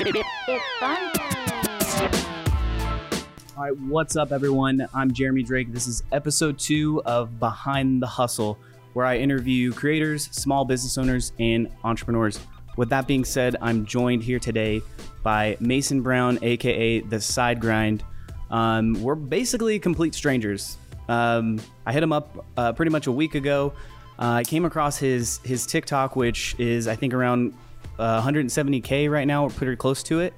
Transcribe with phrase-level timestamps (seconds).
[0.00, 0.20] It's.
[3.56, 4.86] All right, what's up, everyone?
[4.94, 5.72] I'm Jeremy Drake.
[5.72, 8.58] This is episode two of Behind the Hustle,
[8.92, 12.38] where I interview creators, small business owners, and entrepreneurs.
[12.76, 14.82] With that being said, I'm joined here today
[15.24, 18.04] by Mason Brown, aka The Side Grind.
[18.52, 20.78] Um, we're basically complete strangers.
[21.08, 23.72] Um, I hit him up uh, pretty much a week ago.
[24.16, 27.52] Uh, I came across his his TikTok, which is I think around
[27.98, 29.44] uh, 170k right now.
[29.44, 30.34] We're pretty close to it.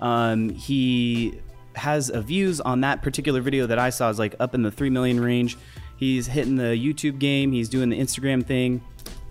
[0.00, 1.40] Um, he
[1.76, 4.90] has views on that particular video that I saw is like up in the three
[4.90, 5.56] million range.
[5.96, 7.52] He's hitting the YouTube game.
[7.52, 8.82] He's doing the Instagram thing,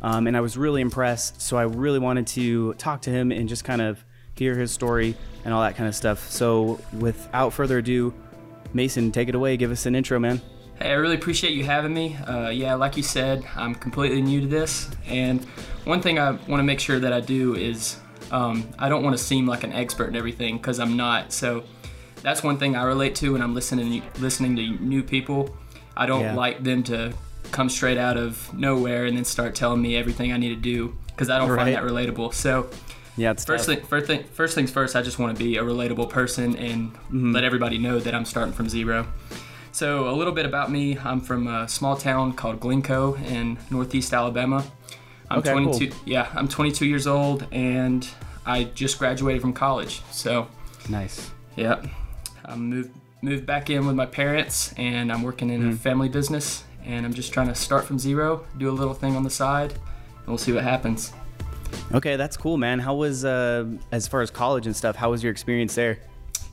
[0.02, 1.42] um, and I was really impressed.
[1.42, 4.04] So I really wanted to talk to him and just kind of
[4.36, 6.30] hear his story and all that kind of stuff.
[6.30, 8.14] So without further ado,
[8.74, 9.58] Mason, take it away.
[9.58, 10.42] Give us an intro, man.
[10.80, 12.16] Hey, I really appreciate you having me.
[12.16, 15.44] Uh, yeah, like you said, I'm completely new to this, and
[15.84, 17.98] one thing I want to make sure that I do is
[18.32, 21.34] um, I don't want to seem like an expert in everything because I'm not.
[21.34, 21.64] So
[22.22, 25.54] that's one thing I relate to when I'm listening listening to new people.
[25.98, 26.34] I don't Yeah.
[26.36, 27.14] like them to
[27.52, 30.96] come straight out of nowhere and then start telling me everything I need to do
[31.08, 31.58] because I don't Right.
[31.58, 32.34] find that relatable.
[32.34, 32.70] So
[33.18, 34.96] Yeah, it's First thing, first thing, first things first.
[34.96, 37.34] I just want to be a relatable person and Mm-hmm.
[37.34, 39.08] let everybody know that I'm starting from zero.
[39.72, 40.98] So a little bit about me.
[40.98, 44.66] I'm from a small town called Glencoe in Northeast Alabama.
[45.30, 45.96] I'm Okay, 22.
[46.06, 48.08] Yeah, I'm 22 years old and
[48.46, 50.02] I just graduated from college.
[50.12, 50.48] So
[50.90, 51.32] nice.
[51.56, 51.82] yeah,
[52.46, 56.64] I moved moved back in with my parents and I'm working in a family business
[56.86, 59.74] and I'm just trying to start from zero, do a little thing on the side,
[59.74, 61.14] and we'll see what happens.
[61.94, 62.80] Okay, that's cool, man.
[62.80, 64.96] How was uh, as far as college and stuff?
[64.96, 66.00] How was your experience there?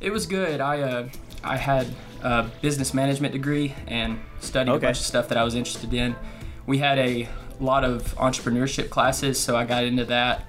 [0.00, 0.60] It was good.
[0.60, 1.08] I uh,
[1.42, 1.86] I had
[2.26, 4.78] a business management degree and studied Okay.
[4.86, 6.16] a bunch of stuff that I was interested in.
[6.66, 7.28] We had a
[7.60, 10.44] lot of entrepreneurship classes, so I got into that.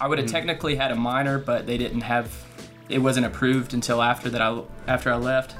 [0.00, 0.32] I would have Mm-hmm.
[0.36, 2.32] technically had a minor, but they didn't have.
[2.88, 4.40] It wasn't approved until after that.
[4.40, 5.56] I after I left.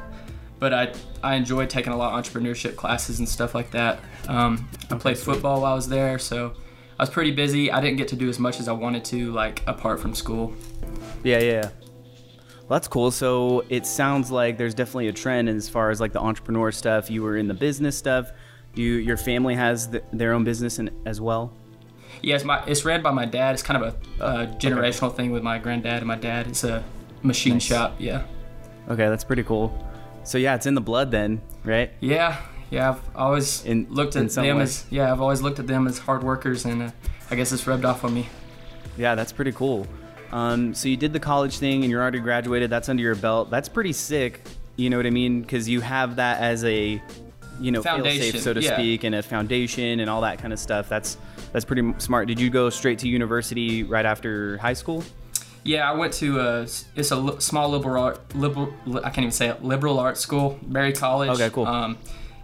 [0.61, 3.99] But I I enjoyed taking a lot of entrepreneurship classes and stuff like that.
[4.29, 6.53] Um, I played football while I was there, so
[6.99, 7.71] I was pretty busy.
[7.73, 10.53] I didn't get to do as much as I wanted to, like apart from school.
[11.25, 11.71] Yeah, yeah.
[12.69, 12.71] Yeah.
[12.71, 13.11] Well, that's cool.
[13.11, 17.11] So it sounds like there's definitely a trend as far as like the entrepreneur stuff.
[17.11, 18.31] You were in the business stuff.
[18.75, 21.53] You, your family has th- their own business in, as well.
[22.23, 23.55] Yes, my it's ran by my dad.
[23.55, 26.47] It's kind of a uh, generational thing with my granddad and my dad.
[26.49, 26.85] It's a
[27.23, 27.63] machine Nice.
[27.63, 27.95] shop.
[27.99, 28.25] Yeah,
[28.89, 29.73] Okay, that's pretty cool.
[30.25, 31.91] So yeah, it's in the blood then, right?
[32.01, 32.41] yeah,
[32.71, 32.91] yeah.
[32.91, 34.63] I've always In- looked at some them way.
[34.65, 35.11] as yeah.
[35.13, 36.91] I've always looked at them as hard workers, and uh,
[37.31, 38.29] I guess it's rubbed off on me.
[38.97, 39.87] Yeah, that's pretty cool.
[40.33, 42.71] Um, so you did the college thing and you're already graduated.
[42.71, 43.51] That's under your belt.
[43.51, 44.41] That's pretty sick.
[44.77, 45.43] You know what I mean?
[45.43, 47.03] Because you have that as a,
[47.61, 48.75] you know, fail safe, Foundation, so to yeah.
[48.75, 50.89] speak, and a foundation and all that kind of stuff.
[50.89, 51.17] That's
[51.53, 52.29] that's pretty smart.
[52.29, 55.03] Did you go straight to university right after high school?
[55.65, 59.49] Yeah, I went to a it's a small liberal art liberal I can't even say
[59.49, 61.31] it liberal arts school, Berry College.
[61.31, 61.67] Okay, cool.
[61.67, 61.99] Um,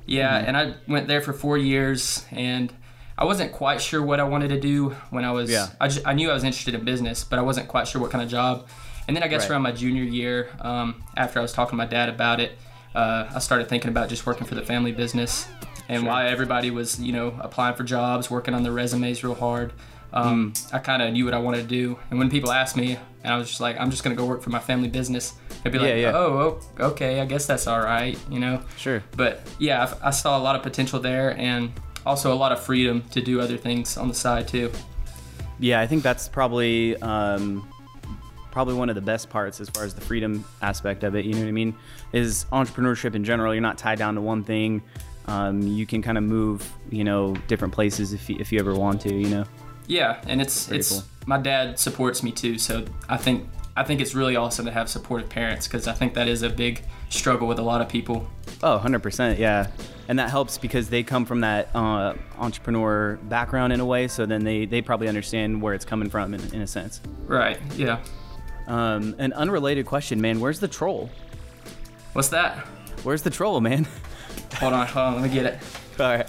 [0.06, 2.72] yeah, and I went there for four years, and
[3.16, 5.50] I wasn't quite sure what I wanted to do when I was.
[5.50, 5.68] Yeah.
[5.80, 8.10] I, just, I knew I was interested in business, but I wasn't quite sure what
[8.10, 8.66] kind of job.
[9.06, 9.50] And then I guess Right.
[9.52, 12.58] around my junior year, um, after I was talking to my dad about it,
[12.94, 15.46] uh, I started thinking about just working for the family business,
[15.88, 16.08] and Sure.
[16.10, 19.72] why everybody was you know applying for jobs, working on their resumes real hard.
[20.12, 20.76] Um, Hmm.
[20.76, 23.32] I kind of knew what I wanted to do, and when people asked me, and
[23.32, 25.34] I was just like, I'm just gonna go work for my family business.
[25.62, 26.12] They'd be like, Yeah, yeah.
[26.14, 28.60] Oh, oh, okay, I guess that's all right, you know.
[28.78, 29.02] Sure.
[29.16, 31.72] But yeah, I I saw a lot of potential there, and
[32.06, 34.70] also a lot of freedom to do other things on the side too.
[35.58, 37.68] Yeah, I think that's probably um,
[38.50, 41.24] probably one of the best parts as far as the freedom aspect of it.
[41.24, 41.74] You know what I mean?
[42.12, 43.54] Is entrepreneurship in general.
[43.54, 44.82] You're not tied down to one thing.
[45.26, 48.74] Um, you can kind of move, you know, different places if you, if you ever
[48.74, 49.14] want to.
[49.14, 49.44] You know.
[49.86, 51.02] Yeah, and it's Pretty it's cool.
[51.26, 54.88] my dad supports me too, so I think I think it's really awesome to have
[54.88, 58.28] supportive parents because I think that is a big struggle with a lot of people.
[58.62, 59.36] Oh, 100%.
[59.38, 59.68] Yeah.
[60.06, 64.06] And that helps because they come from that uh, entrepreneur background in a way.
[64.06, 67.00] So then they, they probably understand where it's coming from in, in a sense.
[67.26, 67.58] Right?
[67.74, 68.00] Yeah.
[68.68, 70.38] Um, an unrelated question, man.
[70.38, 71.10] Where's the troll?
[72.12, 72.58] What's that?
[73.02, 73.88] Where's the troll, man?
[74.54, 75.58] Hold on, hold on, let me get it.
[76.00, 76.28] All right.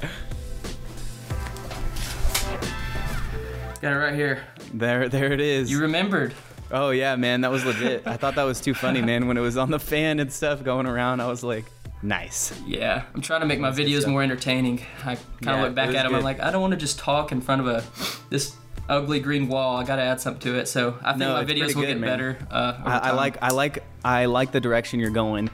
[3.81, 4.44] Got it right here.
[4.74, 5.69] There, there it is.
[5.69, 6.33] You remembered.
[6.71, 8.07] Oh yeah, man, that was legit.
[8.07, 9.27] I thought that was too funny, man.
[9.27, 11.65] When it was on the fan and stuff going around, I was like,
[12.01, 12.53] nice.
[12.65, 14.81] Yeah, I'm trying to make my videos more entertaining.
[15.01, 16.15] I kind of Yeah, look back at them.
[16.15, 17.83] I'm like, I don't want to just talk in front of a
[18.29, 18.56] this
[18.89, 19.77] ugly green wall.
[19.77, 20.67] I got to add something to it.
[20.67, 22.09] So I think No, my videos will good, get man.
[22.09, 22.38] better.
[22.50, 25.50] Uh, I, I like, I like, I like the direction you're going.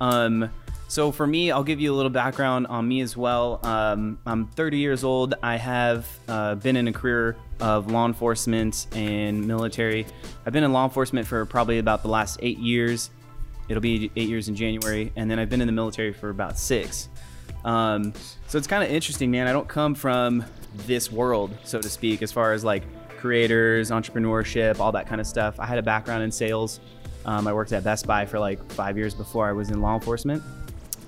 [0.00, 0.50] Um,
[0.88, 3.58] so for me, I'll give you a little background on me as well.
[3.64, 5.34] Um, I'm 30 years old.
[5.42, 10.06] I have uh, been in a career of law enforcement and military.
[10.44, 13.10] I've been in law enforcement for probably about the last eight years.
[13.68, 16.58] It'll be eight years in January, and then I've been in the military for about
[16.58, 17.08] six.
[17.64, 18.12] Um,
[18.46, 19.46] so it's kind of interesting, man.
[19.46, 20.44] I don't come from
[20.86, 22.82] this world, so to speak, as far as like
[23.18, 25.58] creators, entrepreneurship, all that kind of stuff.
[25.58, 26.80] I had a background in sales.
[27.24, 29.94] Um, I worked at Best Buy for like five years before I was in law
[29.94, 30.42] enforcement.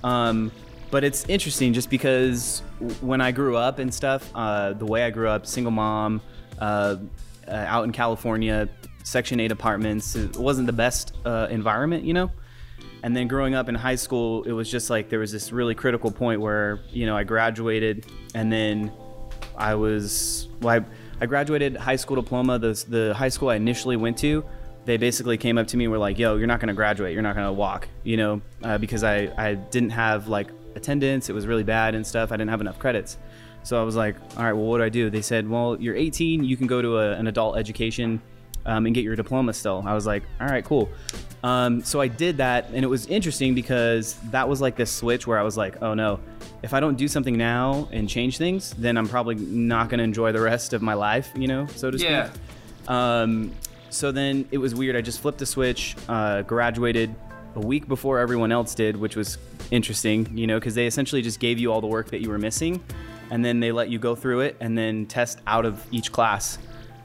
[0.02, 0.50] Um,
[0.90, 2.60] but it's interesting just because
[3.00, 6.22] when I grew up and stuff, uh, the way I grew up, single mom,
[6.58, 6.96] uh,
[7.48, 8.68] out in California,
[9.04, 12.30] Section 8 apartments, it wasn't the best uh, environment, you know?
[13.02, 15.74] And then growing up in high school, it was just like there was this really
[15.74, 18.90] critical point where, you know, I graduated and then
[19.56, 20.84] I was, well, I,
[21.22, 22.58] I graduated high school diploma.
[22.58, 24.44] The, the high school I initially went to,
[24.86, 27.12] they basically came up to me and were like, yo, you're not going to graduate.
[27.12, 31.28] You're not going to walk, you know, uh, because I, I didn't have like attendance.
[31.28, 32.32] It was really bad and stuff.
[32.32, 33.18] I didn't have enough credits.
[33.66, 35.10] So I was like, all right, well, what do I do?
[35.10, 36.44] They said, well, you're 18.
[36.44, 38.22] You can go to a, an adult education
[38.64, 39.82] um, and get your diploma still.
[39.84, 40.88] I was like, all right, cool.
[41.42, 45.26] Um, so I did that, and it was interesting because that was like this switch
[45.26, 46.20] where I was like, oh no,
[46.62, 50.04] if I don't do something now and change things, then I'm probably not going to
[50.04, 52.10] enjoy the rest of my life, you know, so to speak.
[52.10, 52.30] Yeah.
[52.86, 53.50] Um,
[53.90, 54.94] so then it was weird.
[54.94, 57.12] I just flipped the switch, uh, graduated
[57.56, 59.38] a week before everyone else did, which was
[59.72, 62.38] interesting, you know, because they essentially just gave you all the work that you were
[62.38, 62.80] missing,
[63.30, 66.58] and then they let you go through it and then test out of each class.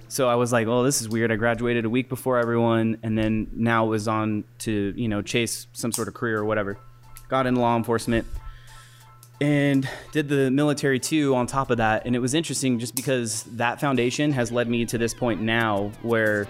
[0.08, 3.18] So I was like, "Oh, this is weird." I graduated a week before everyone, and
[3.18, 6.78] then now was on to you know chase some sort of career or whatever.
[7.30, 8.28] Got into law enforcement
[9.40, 12.06] and did the military too on top of that.
[12.06, 15.92] And it was interesting just because that foundation has led me to this point now
[16.04, 16.48] where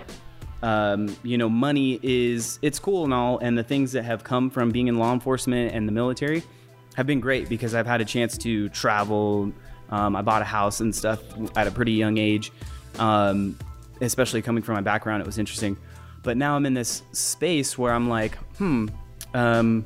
[0.64, 4.50] um, you know, money is it's cool and all, and the things that have come
[4.50, 6.44] from being in law enforcement and the military
[7.02, 9.52] have been great because I've had a chance to travel.
[9.90, 11.20] Um, I bought a house and stuff
[11.58, 12.52] at a pretty young age,
[13.00, 13.58] um,
[14.00, 15.22] especially coming from my background.
[15.22, 15.76] It was interesting,
[16.24, 18.88] but now I'm in this space where I'm like, hmm,
[19.34, 19.84] um,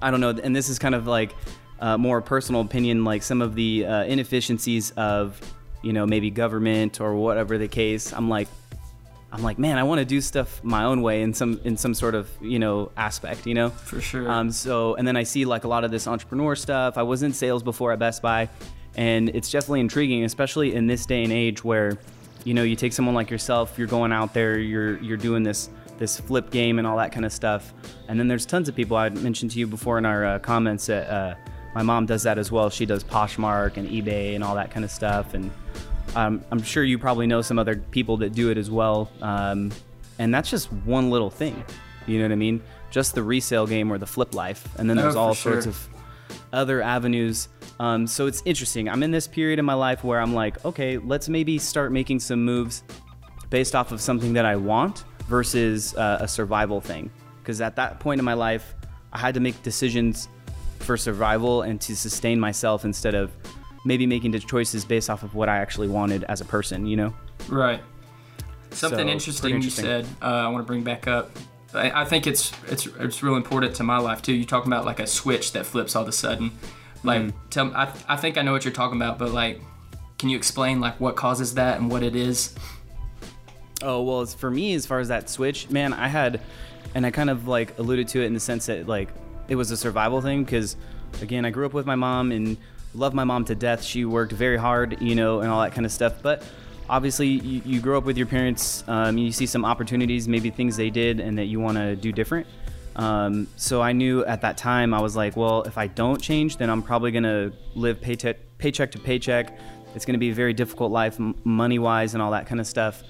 [0.00, 1.34] I don't know, and this is kind of like
[1.80, 5.38] uh, more personal opinion, like some of the uh, inefficiencies of,
[5.82, 8.12] you know, maybe government or whatever the case.
[8.12, 8.48] I'm like,
[9.32, 11.94] I'm like, man, I want to do stuff my own way in some in some
[11.94, 13.70] sort of you know aspect, you know.
[13.70, 14.28] For sure.
[14.28, 16.98] Um, so and then I see like a lot of this entrepreneur stuff.
[16.98, 18.48] I was in sales before at Best Buy,
[18.96, 21.96] and it's definitely intriguing, especially in this day and age where,
[22.44, 25.70] you know, you take someone like yourself, you're going out there, you're you're doing this
[25.98, 27.72] this flip game and all that kind of stuff,
[28.08, 30.86] and then there's tons of people I mentioned to you before in our uh, comments
[30.86, 31.34] that uh,
[31.74, 32.68] my mom does that as well.
[32.68, 35.52] She does Poshmark and eBay and all that kind of stuff, and
[36.14, 39.10] um, I'm sure you probably know some other people that do it as well.
[39.22, 39.70] Um,
[40.18, 41.64] and that's just one little thing.
[42.06, 42.62] You know what I mean?
[42.90, 44.66] Just the resale game or the flip life.
[44.78, 45.70] And then there's Oh, all sorts sure.
[45.70, 45.88] of
[46.52, 47.48] other avenues.
[47.78, 48.88] Um, so it's interesting.
[48.88, 52.20] I'm in this period in my life where I'm like, okay, let's maybe start making
[52.20, 52.82] some moves
[53.48, 57.10] based off of something that I want versus uh, a survival thing.
[57.40, 58.74] Because at that point in my life,
[59.12, 60.28] I had to make decisions
[60.80, 63.30] for survival and to sustain myself instead of
[63.84, 66.96] maybe making the choices based off of what I actually wanted as a person, you
[66.96, 67.14] know?
[67.48, 67.80] Right.
[68.72, 70.06] Something So, interesting, pretty you said.
[70.22, 71.30] Uh, I want to bring back up.
[71.74, 74.32] I, I think it's it's it's real important to my life too.
[74.32, 76.52] You're talking about like a switch that flips all of a sudden.
[77.02, 77.32] Like, Mm.
[77.50, 79.60] tell I I think I know what you're talking about, but like,
[80.18, 82.54] can you explain like what causes that and what it is?
[83.82, 86.40] Oh well, as for me, as far as that switch, man, I had,
[86.94, 89.08] and I kind of like alluded to it in the sense that like
[89.48, 90.76] it was a survival thing because,
[91.22, 92.56] again, I grew up with my mom and
[92.94, 93.82] love my mom to death.
[93.82, 96.22] She worked very hard, you know, and all that kind of stuff.
[96.22, 96.42] But
[96.88, 98.84] obviously, you, you grow up with your parents.
[98.88, 102.12] Um, you see some opportunities, maybe things they did, and that you want to do
[102.12, 102.46] different.
[102.96, 106.56] Um, so I knew at that time I was like, well, if I don't change,
[106.56, 109.58] then I'm probably gonna live paycheck paycheck to paycheck.
[109.94, 112.66] It's gonna be a very difficult life, m- money wise, and all that kind of
[112.66, 113.02] stuff.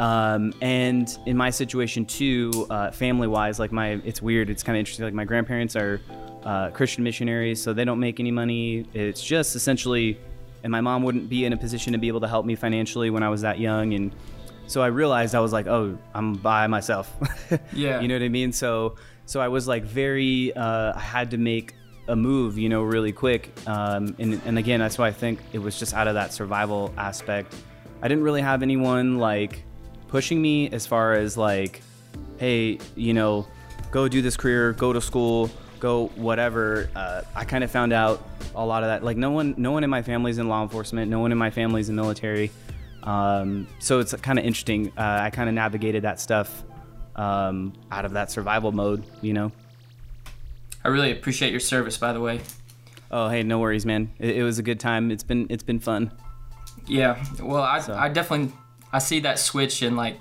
[0.00, 4.48] Um, and in my situation too, uh, family wise, like my, it's weird.
[4.50, 5.04] It's kind of interesting.
[5.04, 6.00] Like my grandparents are
[6.44, 8.86] uh, Christian missionaries, so they don't make any money.
[8.94, 10.18] It's just essentially,
[10.62, 13.10] and my mom wouldn't be in a position to be able to help me financially
[13.10, 13.94] when I was that young.
[13.94, 14.14] And
[14.66, 17.12] so I realized I was like, oh, I'm by myself.
[17.72, 18.00] Yeah.
[18.00, 18.52] you know what I mean?
[18.52, 21.74] So, so I was like very, uh, I had to make
[22.08, 23.50] a move, you know, really quick.
[23.66, 26.92] Um, and, and again, that's why I think it was just out of that survival
[26.98, 27.54] aspect.
[28.02, 29.64] I didn't really have anyone like
[30.08, 31.82] pushing me as far as like,
[32.38, 33.46] hey, you know,
[33.90, 36.90] go do this career, go to school, go whatever.
[36.96, 39.04] Uh, I kind of found out a lot of that.
[39.04, 41.10] Like no one, no one in my family's in law enforcement.
[41.10, 42.50] No one in my family's in military.
[43.04, 44.92] Um, so it's kind of interesting.
[44.96, 46.64] Uh, I kind of navigated that stuff
[47.16, 49.52] um, out of that survival mode, you know.
[50.84, 52.40] I really appreciate your service, by the way.
[53.10, 54.12] Oh, hey, no worries, man.
[54.18, 55.10] It, it was a good time.
[55.10, 56.12] It's been it's been fun.
[56.86, 57.22] Yeah.
[57.40, 58.52] Well, I, So- I definitely
[58.92, 60.18] I see that switch in like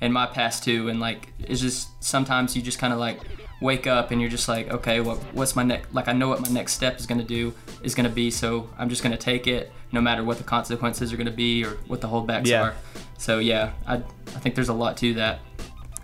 [0.00, 3.20] in my past too, and like it's just sometimes you just kind of like
[3.60, 5.92] wake up and you're just like, okay, what what's my next?
[5.94, 8.88] Like I know what my next step is gonna do is gonna be, so I'm
[8.88, 12.08] just gonna take it, no matter what the consequences are gonna be or what the
[12.08, 12.62] holdbacks Yeah.
[12.62, 12.74] are.
[13.18, 15.40] So yeah, I I think there's a lot to that.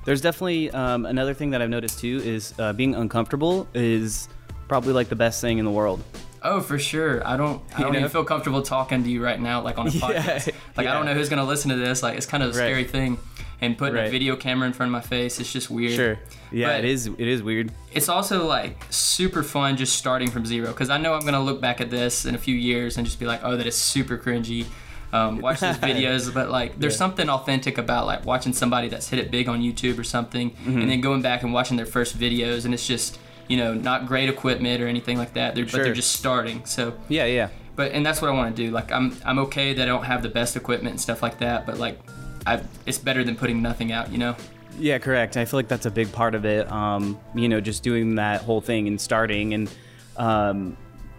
[0.05, 4.29] There's definitely um, another thing that I've noticed too is uh, being uncomfortable is
[4.69, 6.03] probably like the best thing in the world.
[6.45, 7.27] Oh, for sure.
[7.27, 7.63] I don't.
[7.75, 7.99] I don't know?
[8.01, 10.51] even feel comfortable talking to you right now, like on a Yeah, podcast.
[10.77, 12.03] Like I don't know who's gonna listen to this.
[12.03, 12.67] Like it's kind of a Right.
[12.67, 13.19] scary thing,
[13.63, 15.93] and putting a video camera in front of my face, it's just weird.
[15.95, 16.19] Sure.
[16.53, 17.07] Yeah, But- it is.
[17.07, 17.73] It is weird.
[17.93, 21.61] It's also like super fun just starting from zero because I know I'm gonna look
[21.63, 24.19] back at this in a few years and just be like, oh, that is super
[24.19, 24.67] cringy.
[25.15, 26.99] Um, watch those videos, but like, there's Yeah.
[26.99, 30.81] something authentic about like watching somebody that's hit it big on YouTube or something, Mm-hmm.
[30.83, 34.07] and then going back and watching their first videos, and it's just you know not
[34.07, 35.55] great equipment or anything like that.
[35.55, 36.65] They're, But they're just starting.
[36.67, 37.49] So Yeah, yeah.
[37.77, 38.71] but and that's what I want to do.
[38.71, 41.67] Like I'm I'm okay that I don't have the best equipment and stuff like that,
[41.67, 41.99] but like
[42.47, 44.37] I it's better than putting nothing out, you know.
[44.79, 45.37] Yeah, correct.
[45.37, 46.71] I feel like that's a big part of it.
[46.71, 49.71] Um, you know, just doing that whole thing and starting, and
[50.17, 50.77] um,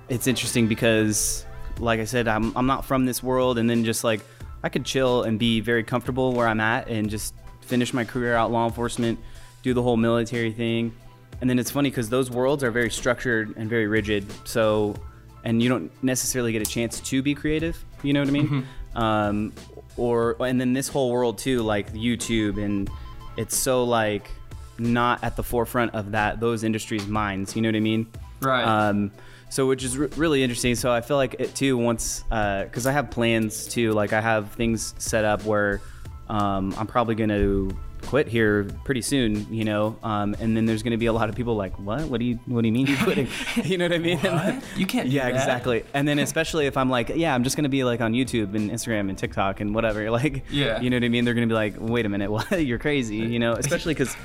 [0.09, 1.45] it's interesting because,
[1.79, 4.19] like I said, I'm I'm not from this world, and then just like
[4.61, 8.35] I could chill and be very comfortable where I'm at, and just finish my career
[8.35, 9.19] out law enforcement,
[9.63, 10.93] do the whole military thing,
[11.41, 14.25] and then it's funny because those worlds are very structured and very rigid.
[14.47, 14.95] So,
[15.43, 17.83] and you don't necessarily get a chance to be creative.
[18.03, 18.67] You know what I mean?
[18.95, 19.53] Um,
[19.97, 22.89] or and then this whole world too, like YouTube, and
[23.37, 24.29] it's so like
[24.77, 27.55] not at the forefront of that those industries' minds.
[27.55, 28.07] You know what I mean?
[28.41, 28.63] Right.
[28.63, 29.11] Um,
[29.49, 30.75] so which is re- really interesting.
[30.75, 33.91] So I feel like it too once because I have plans too.
[33.93, 35.81] Like I have things set up where
[36.29, 37.69] um, I'm probably gonna
[38.05, 39.53] quit here pretty soon.
[39.53, 42.03] You know, um, and then there's gonna be a lot of people like, what?
[42.05, 43.27] What do you What do you mean you're quitting?
[43.63, 44.19] you know what I mean?
[44.19, 44.63] What?
[44.77, 45.83] You can't yeah, exactly.
[45.93, 48.71] And then especially if I'm like, yeah, I'm just gonna be like on YouTube and
[48.71, 50.09] Instagram and TikTok and whatever.
[50.15, 50.79] Like, Yeah.
[50.79, 51.25] you know what I mean?
[51.25, 52.65] They're gonna be like, wait a minute, what?
[52.65, 53.17] You're crazy.
[53.17, 54.15] You know, especially because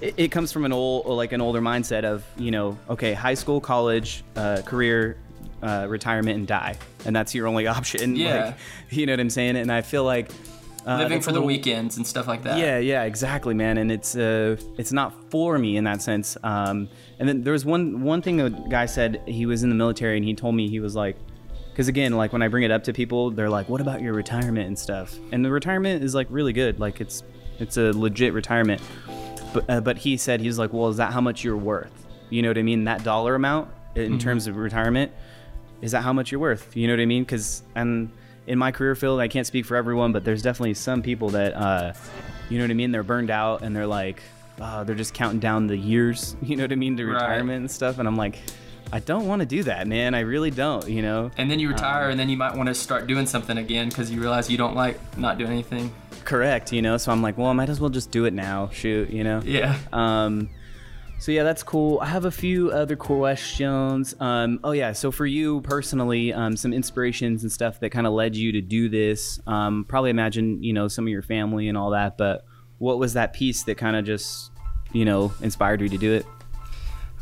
[0.00, 3.34] it, it comes from an old, like an older mindset of, you know, okay, high
[3.34, 5.16] school, college, uh, career,
[5.62, 8.16] uh, retirement, and die, and that's your only option.
[8.16, 8.46] Yeah.
[8.46, 8.56] Like,
[8.90, 9.56] you know what I'm saying?
[9.56, 10.30] And I feel like
[10.86, 12.58] uh, Living for the little- weekends and stuff like that.
[12.58, 13.78] yeah, yeah, exactly, man.
[13.78, 16.36] And it's uh, it's not for me in that sense.
[16.42, 19.22] Um, and then there was one one thing a guy said.
[19.26, 21.16] He was in the military, and he told me he was like,
[21.70, 24.14] because again, like when I bring it up to people, they're like, "What about your
[24.14, 26.80] retirement and stuff?" And the retirement is like really good.
[26.80, 27.22] Like it's
[27.58, 28.80] it's a legit retirement.
[29.52, 32.06] But uh, but he said he was like, "Well, is that how much you're worth?"
[32.30, 32.84] You know what I mean?
[32.84, 35.10] That dollar amount in terms of retirement
[35.80, 36.76] is that how much you're worth?
[36.76, 37.22] You know what I mean?
[37.22, 38.10] Because and
[38.48, 41.54] in my career field, I can't speak for everyone, but there's definitely some people that,
[41.54, 41.92] uh,
[42.48, 42.90] you know what I mean?
[42.92, 44.22] They're burned out and they're like,
[44.60, 46.34] uh, they're just counting down the years.
[46.42, 47.12] You know what I mean to Right.
[47.14, 47.98] retirement and stuff.
[47.98, 48.38] And I'm like,
[48.90, 50.14] I don't want to do that, man.
[50.14, 50.88] I really don't.
[50.88, 51.30] You know?
[51.36, 53.90] And then you retire, Um, and then you might want to start doing something again
[53.90, 55.92] because you realize you don't like not doing anything.
[56.24, 56.72] Correct.
[56.72, 56.96] You know?
[56.96, 58.70] So I'm like, well, I might as well just do it now.
[58.72, 59.10] Shoot.
[59.10, 59.42] You know?
[59.44, 59.76] Yeah.
[59.92, 60.48] Um,
[61.18, 61.98] so yeah, that's cool.
[62.00, 64.14] I have a few other questions.
[64.20, 68.12] Um, oh yeah, so for you personally, um, some inspirations and stuff that kind of
[68.12, 69.40] led you to do this.
[69.46, 72.44] Um, probably imagine you know some of your family and all that, but
[72.78, 74.52] what was that piece that kind of just
[74.92, 76.24] you know inspired you to do it?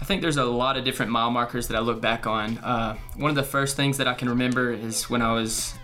[0.01, 2.59] I think there's a lot of different mile markers that I look back on.
[2.59, 5.75] Uh, one of the first things that I can remember is when I was,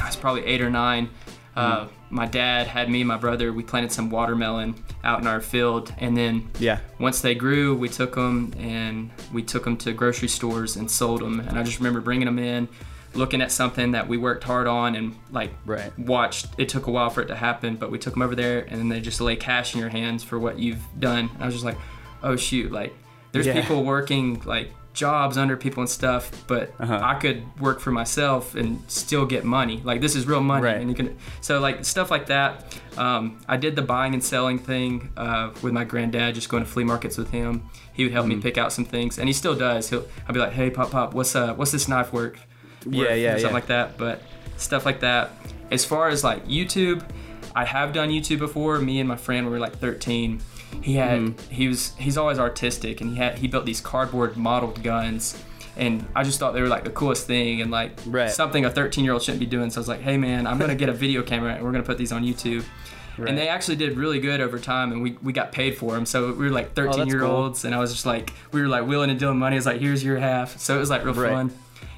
[0.00, 1.10] I was probably eight or nine.
[1.58, 3.52] Uh, My dad had me and my brother.
[3.52, 4.74] We planted some watermelon
[5.04, 6.78] out in our field, and then Yeah.
[6.98, 11.20] once they grew, we took them and we took them to grocery stores and sold
[11.20, 11.38] them.
[11.40, 12.68] And I just remember bringing them in,
[13.14, 15.92] looking at something that we worked hard on and like Right.
[15.98, 16.46] watched.
[16.56, 18.78] It took a while for it to happen, but we took them over there and
[18.80, 21.28] then they just lay cash in your hands for what you've done.
[21.34, 21.76] And I was just like,
[22.22, 22.96] oh shoot, like
[23.32, 23.60] there's Yeah.
[23.60, 26.98] people working like jobs under people and stuff, but Uh-huh.
[27.02, 29.80] I could work for myself and still get money.
[29.84, 30.80] Like this is real money, Right.
[30.80, 31.16] and you can.
[31.40, 32.76] So like stuff like that.
[32.96, 36.68] Um, I did the buying and selling thing uh, with my granddad, just going to
[36.68, 37.68] flea markets with him.
[37.92, 38.36] He would help Mm-hmm.
[38.36, 39.88] me pick out some things, and he still does.
[39.90, 42.38] He'll I'll be like, hey pop pop, what's uh what's this knife worth?
[42.88, 43.52] Yeah, yeah, something yeah.
[43.52, 43.98] like that.
[43.98, 44.22] But
[44.56, 45.30] stuff like that.
[45.70, 47.04] As far as like YouTube,
[47.54, 48.78] I have done YouTube before.
[48.80, 50.40] Me and my friend we were like 13.
[50.82, 51.52] He had Mm-hmm.
[51.52, 55.42] he was he's always artistic, and he had he built these cardboard modeled guns.
[55.76, 58.30] And I just thought they were like the coolest thing, and like Right.
[58.30, 59.70] something a 13 year old shouldn't be doing.
[59.70, 61.84] So I was like, hey man, I'm gonna get a video camera and we're gonna
[61.84, 62.64] put these on YouTube.
[63.16, 63.28] Right.
[63.30, 66.06] And they actually did really good over time, and we, we got paid for them.
[66.06, 67.30] So we were like 13 Oh, year cool.
[67.30, 69.56] olds, and I was just like, we were like willing and dealing money.
[69.56, 70.58] I was like, here's your half.
[70.58, 71.32] So it was like real Right.
[71.32, 71.52] fun.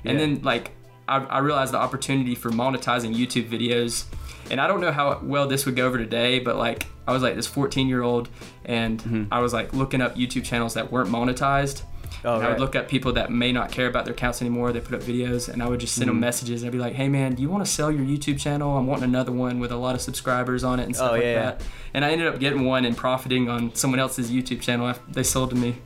[0.05, 0.71] And then like
[1.09, 4.05] I, I realized the opportunity for monetizing YouTube videos.
[4.51, 7.23] And I don't know how well this would go over today, but like I was
[7.23, 8.29] like this 14 year old,
[8.65, 9.25] and Mm-hmm.
[9.33, 11.83] I was like looking up YouTube channels that weren't monetized.
[12.23, 14.73] Oh, and I would look up people that may not care about their accounts anymore.
[14.73, 16.17] They put up videos, and I would just send Mm-hmm.
[16.17, 16.63] them messages.
[16.63, 18.77] And I'd be like, "Hey, man, do you want to sell your YouTube channel?
[18.77, 21.23] I'm wanting another one with a lot of subscribers on it and stuff Oh, like
[21.23, 21.63] yeah, that."
[21.95, 24.87] And I ended up getting one and profiting on someone else's YouTube channel.
[24.89, 25.77] after They sold to me.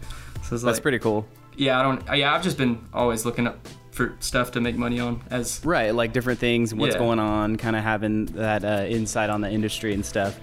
[0.42, 1.24] So it's That's like, pretty cool.
[1.56, 2.02] yeah, I don't.
[2.18, 3.58] Yeah, I've just been always looking up
[3.92, 6.98] for stuff to make money on as Right, like different things, what's Yeah.
[6.98, 10.36] going on, kind of having that uh, insight on the industry and stuff.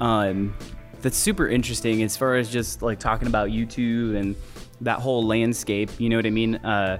[0.00, 0.56] Um,
[1.00, 4.36] that's super interesting as far as just like talking about YouTube and
[4.80, 5.90] that whole landscape.
[5.98, 6.56] You know what I mean?
[6.56, 6.98] Uh,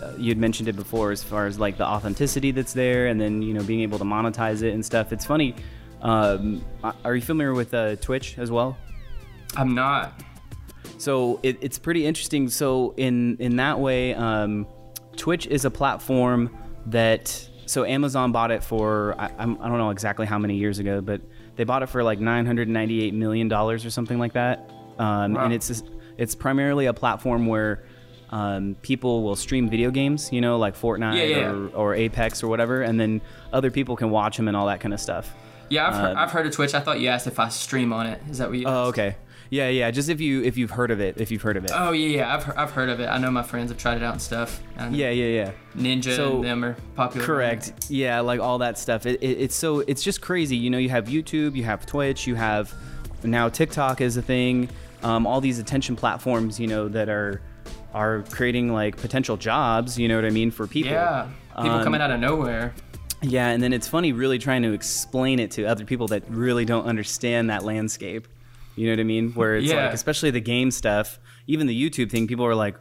[0.00, 3.20] uh, you had mentioned it before as far as like the authenticity that's there, and
[3.20, 5.12] then you know being able to monetize it and stuff.
[5.12, 5.54] It's funny.
[6.00, 6.64] Um,
[7.04, 8.76] are you familiar with uh, Twitch as well?
[9.56, 10.20] I'm not.
[10.98, 12.48] So it, it's pretty interesting.
[12.48, 14.66] So in in that way, um,
[15.16, 16.56] Twitch is a platform
[16.86, 21.00] that so Amazon bought it for I, I don't know exactly how many years ago,
[21.00, 21.20] but
[21.56, 24.70] they bought it for like 998 million dollars or something like that.
[24.98, 25.44] Um, Wow.
[25.44, 25.82] And it's
[26.18, 27.82] it's primarily a platform where
[28.30, 31.50] um, people will stream video games, you know, like Fortnite Yeah, yeah.
[31.50, 33.20] Or, or Apex or whatever, and then
[33.52, 35.34] other people can watch them and all that kind of stuff.
[35.68, 36.74] Yeah, I've, heard, Um, I've heard of Twitch.
[36.74, 38.20] I thought you asked if I stream on it.
[38.30, 38.66] Is that what you?
[38.66, 38.98] Oh, asked?
[38.98, 39.16] okay.
[39.52, 39.90] Yeah, yeah.
[39.90, 41.72] Just if you if you've heard of it, if you've heard of it.
[41.74, 42.34] Oh yeah, yeah.
[42.34, 43.06] I've I've heard of it.
[43.06, 44.62] I know my friends have tried it out and stuff.
[44.78, 45.52] And yeah, yeah, yeah.
[45.76, 47.26] Ninja So- and them are popular.
[47.26, 47.74] Correct.
[47.90, 49.04] Yeah, like all that stuff.
[49.04, 50.56] It, it, it's so it's just crazy.
[50.56, 52.72] You know, you have YouTube, you have Twitch, you have
[53.24, 54.70] now TikTok is a thing.
[55.02, 57.42] Um, all these attention platforms, you know, that are
[57.92, 59.98] are creating like potential jobs.
[59.98, 60.92] You know what I mean for people.
[60.92, 61.28] Yeah,
[61.58, 62.72] people Um, coming out of nowhere.
[63.20, 66.64] Yeah, and then it's funny really trying to explain it to other people that really
[66.64, 68.26] don't understand that landscape.
[68.76, 69.32] You know what I mean?
[69.32, 69.84] Where it's Yeah.
[69.86, 72.76] like, especially the game stuff, even the YouTube thing, people are like,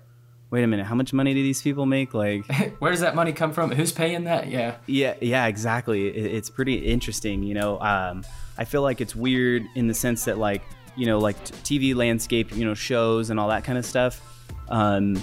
[0.49, 2.45] "Wait a minute, how much money do these people make?" Like.
[2.79, 3.71] Where does that money come from?
[3.71, 4.47] Who's paying that?
[4.49, 4.75] Yeah.
[4.87, 6.07] Yeah, yeah, exactly.
[6.07, 7.79] It, it's pretty interesting, you know.
[7.81, 8.23] Um,
[8.57, 10.61] I feel like it's weird in the sense that, like,
[10.95, 14.21] you know, like t- TV landscape, you know, shows and all that kind of stuff.
[14.69, 15.21] Um,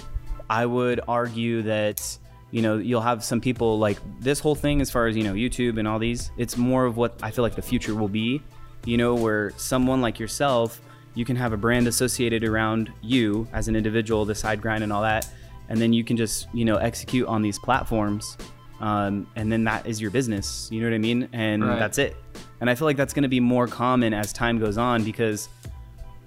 [0.49, 2.17] I would argue that,
[2.51, 5.33] you know, you'll have some people like this whole thing, as far as you know,
[5.33, 6.31] YouTube and all these.
[6.37, 8.41] It's more of what I feel like the future will be,
[8.85, 10.81] you know, where someone like yourself,
[11.15, 14.93] you can have a brand associated around you as an individual, the side grind and
[14.93, 15.27] all that,
[15.69, 18.37] and then you can just, you know, execute on these platforms
[18.79, 20.69] um, and then that is your business.
[20.71, 21.29] You know what I mean?
[21.33, 21.79] And Right.
[21.79, 22.15] that's it.
[22.61, 25.49] And I feel like that's going to be more common as time goes on because,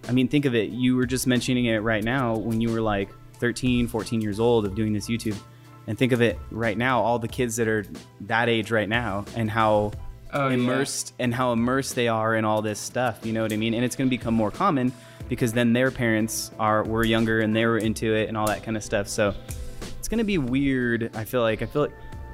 [0.09, 0.71] I mean, think of it.
[0.71, 4.67] You were just mentioning it right now when you were like 13, 14 years old
[4.67, 5.37] of doing this YouTube.
[5.87, 7.85] And think of it right now, all the kids that are
[8.23, 9.93] that age right now and how
[10.35, 10.55] Oh, yeah.
[10.55, 13.25] immersed and how immersed they are in all this stuff.
[13.25, 13.75] You know what I mean?
[13.75, 14.93] And it's going to become more common
[15.29, 18.63] because then their parents are were younger and they were into it and all that
[18.63, 19.09] kind of stuff.
[19.09, 19.35] So
[19.99, 21.11] it's gonna be weird.
[21.17, 21.93] I feel like I feel like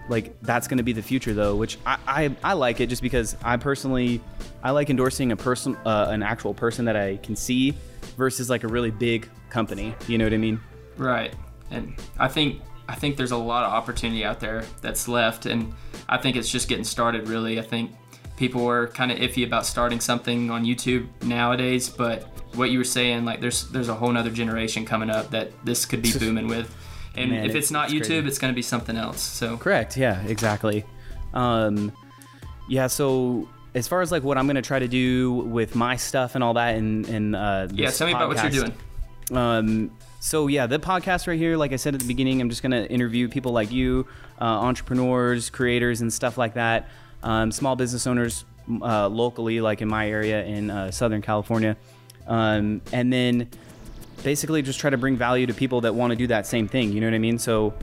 [0.08, 3.36] like that's gonna be the future though, which I I, I like it just because
[3.44, 4.20] I personally
[4.62, 7.76] I like endorsing a person uh, an actual person that I can see
[8.16, 9.94] versus like a really big company.
[10.08, 10.60] You know what I mean?
[10.96, 11.34] Right.
[11.70, 15.74] And I think I think there's a lot of opportunity out there that's left and
[16.08, 17.58] I think it's just getting started really.
[17.58, 17.92] I think
[18.36, 22.22] people are kind of iffy about starting something on YouTube nowadays, but
[22.54, 25.84] what you were saying like there's there's a whole nother generation coming up that this
[25.86, 26.74] could be booming with.
[27.14, 28.28] And Man, if it's- it's not it's YouTube, crazy.
[28.28, 29.20] it's going to be something else.
[29.20, 29.96] So Correct.
[29.96, 30.22] Yeah.
[30.22, 30.84] Exactly.
[31.34, 31.92] Um,
[32.68, 32.86] yeah.
[32.86, 36.42] So as far as like what I'm gonna try to do with my stuff and
[36.42, 38.74] all that, and and uh, yeah, tell me about what you're doing.
[39.30, 42.62] Um, so yeah, the podcast right here, like I said at the beginning, I'm just
[42.62, 44.06] gonna interview people like you,
[44.40, 46.88] uh, entrepreneurs, creators, and stuff like that.
[47.22, 48.44] Um, small business owners
[48.82, 51.76] uh, locally, like in my area in uh, Southern California,
[52.26, 53.48] um, and then
[54.22, 56.92] basically just try to bring value to people that want to do that same thing.
[56.92, 57.38] You know what I mean?
[57.38, 57.74] So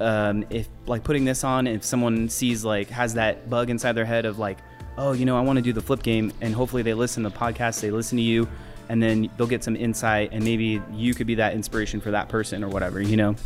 [0.00, 4.04] um, if like putting this on, if someone sees like has that bug inside their
[4.04, 4.58] head of like,
[4.96, 7.30] oh, you know, I want to do the flip game, and hopefully they listen to
[7.30, 8.48] the podcast, they listen to you,
[8.90, 12.28] and then they'll get some insight, and maybe you could be that inspiration for that
[12.28, 13.36] person or whatever, you know.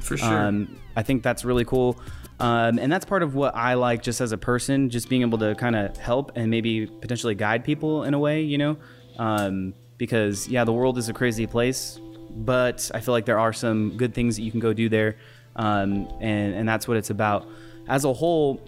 [0.00, 0.28] For sure.
[0.28, 2.00] Um, I think that's really cool.
[2.40, 5.38] Um, and that's part of what I like just as a person, just being able
[5.38, 8.76] to kind of help and maybe potentially guide people in a way, you know?
[9.18, 13.52] Um, because, yeah, the world is a crazy place, but I feel like there are
[13.52, 15.16] some good things that you can go do there.
[15.56, 17.46] Um, and, and that's what it's about.
[17.88, 18.60] As a whole,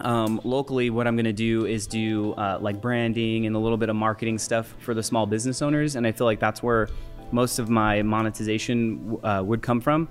[0.00, 3.78] um, locally, what I'm going to do is do uh, like branding and a little
[3.78, 5.96] bit of marketing stuff for the small business owners.
[5.96, 6.88] And I feel like that's where
[7.32, 10.08] most of my monetization uh, would come from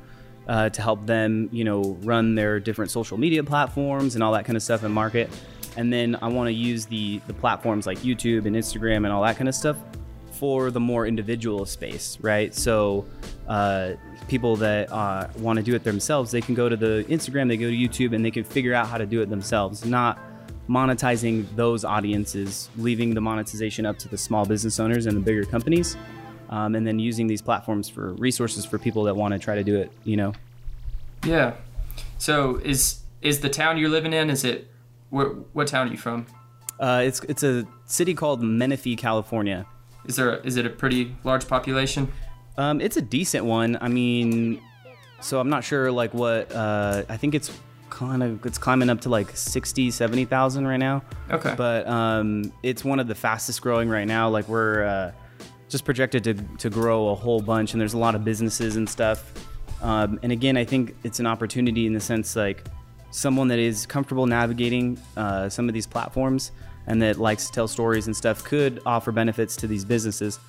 [0.48, 4.46] uh, to help them, you know, run their different social media platforms and all that
[4.46, 5.30] kind of stuff and market.
[5.76, 9.24] And then I want to use the the platforms like YouTube and Instagram and all
[9.24, 9.78] that kind of stuff
[10.40, 12.54] for the more individual space, right?
[12.54, 13.06] So
[13.48, 13.94] uh,
[14.28, 17.58] people that uh, want to do it themselves, they can go to the Instagram, they
[17.58, 20.20] go to YouTube, and they can figure out how to do it themselves, not
[20.70, 25.46] monetizing those audiences, leaving the monetization up to the small business owners and the bigger
[25.46, 25.96] companies.
[26.50, 29.64] um, and then using these platforms for resources for people that want to try to
[29.64, 29.92] do it.
[30.04, 30.34] You know.
[31.26, 31.56] Yeah.
[32.18, 34.30] So is is the town you're living in?
[34.30, 34.68] Is it
[35.10, 36.28] where, what town are you from?
[36.80, 39.66] Uh, it's it's a city called Menifee, California.
[40.08, 42.12] Is there a, is it a pretty large population?
[42.58, 43.78] Um, it's a decent one.
[43.80, 44.62] I mean,
[45.22, 46.52] so I'm not sure like what.
[46.52, 47.52] Uh, I think it's
[47.90, 51.04] kind of it's climbing up to like 60, 70,000 right now.
[51.32, 51.54] Okay.
[51.56, 54.30] But um, it's one of the fastest growing right now.
[54.30, 55.12] Like we're uh,
[55.70, 58.90] just projected to to grow a whole bunch, and there's a lot of businesses and
[58.90, 59.32] stuff.
[59.82, 62.66] Um, and again, I think it's an opportunity in the sense like
[63.12, 66.52] someone that is comfortable navigating uh, some of these platforms
[66.88, 70.40] and that likes to tell stories and stuff could offer benefits to these businesses.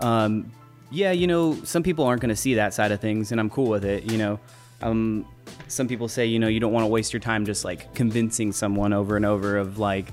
[0.00, 0.50] Um,
[0.90, 3.50] yeah, you know, some people aren't going to see that side of things, and I'm
[3.50, 4.10] cool with it.
[4.10, 4.40] You know,
[4.82, 5.26] um,
[5.68, 8.52] some people say, you know, you don't want to waste your time just like convincing
[8.52, 10.12] someone over and over of like,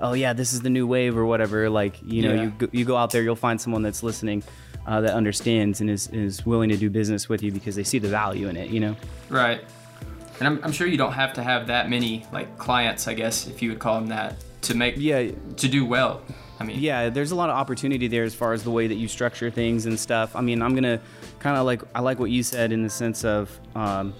[0.00, 1.68] oh yeah, this is the new wave or whatever.
[1.70, 2.42] Like, you know, Yeah.
[2.42, 4.42] you go, you go out there, you'll find someone that's listening,
[4.86, 7.98] uh, that understands and is is willing to do business with you because they see
[7.98, 8.70] the value in it.
[8.70, 8.96] You know.
[9.28, 9.62] Right.
[10.40, 13.46] And I'm, I'm sure you don't have to have that many like clients, I guess,
[13.46, 16.22] if you would call them that, to make Yeah, to do well.
[16.58, 18.94] I mean, yeah there's a lot of opportunity there as far as the way that
[18.94, 20.36] you structure things and stuff.
[20.36, 21.00] I mean i'm gonna
[21.40, 24.14] kind of like i like what you said in the sense of um,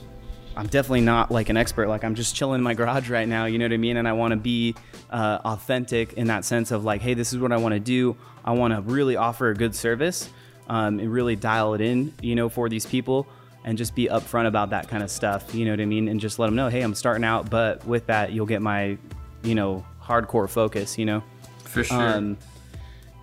[0.57, 1.89] i'm definitely not like an expert.
[1.89, 3.97] Like i'm just chilling in my garage right now you know what i mean?
[3.97, 4.75] And i want to be
[5.11, 8.17] uh, authentic in that sense of like hey this is what i want to do.
[8.45, 10.29] I want to really offer a good service
[10.69, 13.29] um, and really dial it in you know for these people
[13.65, 16.09] and just be upfront about that kind of stuff you know what i mean?
[16.09, 18.99] And just let them know hey i'm starting out but with that you'll get my
[19.45, 21.23] you know hardcore focus you know
[21.65, 22.01] for sure.
[22.01, 22.37] um,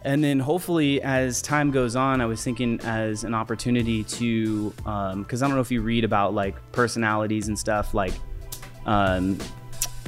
[0.03, 5.43] and then hopefully, as time goes on, I was thinking as an opportunity to, because
[5.43, 8.13] I don't know if you read about like personalities and stuff like
[8.85, 9.37] um,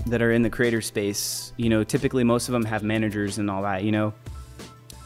[0.08, 1.52] that are in the creator space.
[1.58, 3.84] You know, typically most of them have managers and all that.
[3.84, 4.14] You know,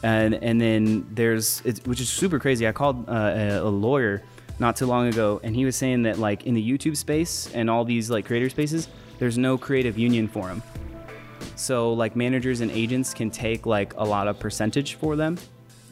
[0.04, 2.68] and and then there's it's, which is super crazy.
[2.68, 4.22] I called uh, a, a lawyer
[4.60, 7.68] not too long ago, and he was saying that like in the YouTube space and
[7.68, 10.62] all these like creator spaces, there's no creative union for them.
[11.56, 15.38] So like managers and agents can take like a lot of percentage for them.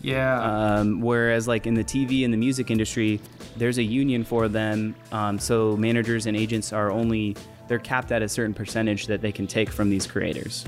[0.03, 0.41] yeah.
[0.41, 3.21] Um, whereas like in the TV and the music industry,
[3.57, 4.95] there's a union for them.
[5.11, 9.33] Um, so managers and agents are only they're capped at a certain percentage that they
[9.33, 10.65] can take from these creators.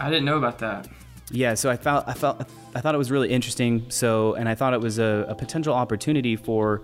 [0.00, 0.88] I didn't know about that.
[1.30, 2.42] Yeah, so I felt I felt
[2.74, 3.86] I thought it was really interesting.
[3.88, 6.82] So, and I thought it was a, a potential opportunity for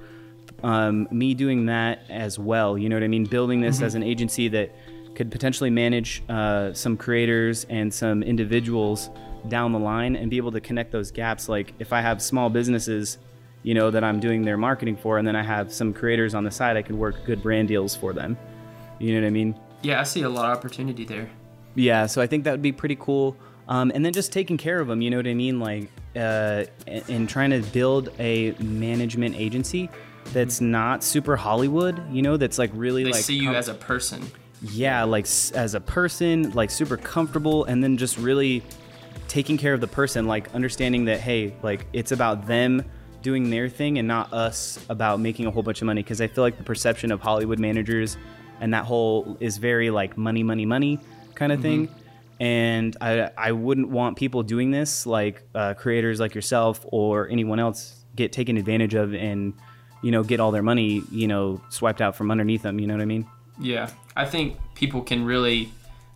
[0.62, 2.78] um, me doing that as well.
[2.78, 3.24] You know what I mean?
[3.24, 4.72] Building this as an agency that
[5.16, 9.10] could potentially manage uh, some creators and some individuals
[9.48, 11.48] down the line and be able to connect those gaps.
[11.48, 13.18] Like if I have small businesses,
[13.62, 16.44] you know, that I'm doing their marketing for, and then I have some creators on
[16.44, 18.36] the side, I can work good brand deals for them.
[18.98, 19.58] You know what I mean?
[19.82, 21.28] Yeah, I see a lot of opportunity there.
[21.74, 23.36] Yeah, so I think that would be pretty cool.
[23.68, 25.58] Um, and then just taking care of them, you know what I mean?
[25.58, 29.90] Like, uh, and, trying to build a management agency
[30.32, 33.68] that's not super Hollywood, you know, that's like really They like see you com- as
[33.68, 34.22] a person.
[34.62, 38.62] Yeah, like as a person, like super comfortable, and then just really
[39.28, 42.84] taking care of the person, like understanding that hey, like it's about them
[43.22, 46.02] doing their thing and not us about making a whole bunch of money.
[46.02, 48.16] Because I feel like the perception of Hollywood managers
[48.60, 51.00] and that whole is very like money, money, money
[51.34, 51.88] kind of thing.
[52.38, 57.58] And I I wouldn't want people doing this like uh, creators like yourself or anyone
[57.58, 59.54] else get taken advantage of and
[60.02, 62.78] you know get all their money you know swiped out from underneath them.
[62.78, 63.26] You know what I mean?
[63.58, 65.70] Yeah, I think people can really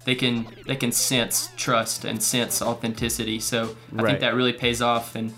[0.04, 3.38] they can they can sense trust and sense authenticity.
[3.40, 4.06] So I Right.
[4.06, 5.14] think that really pays off.
[5.14, 5.32] And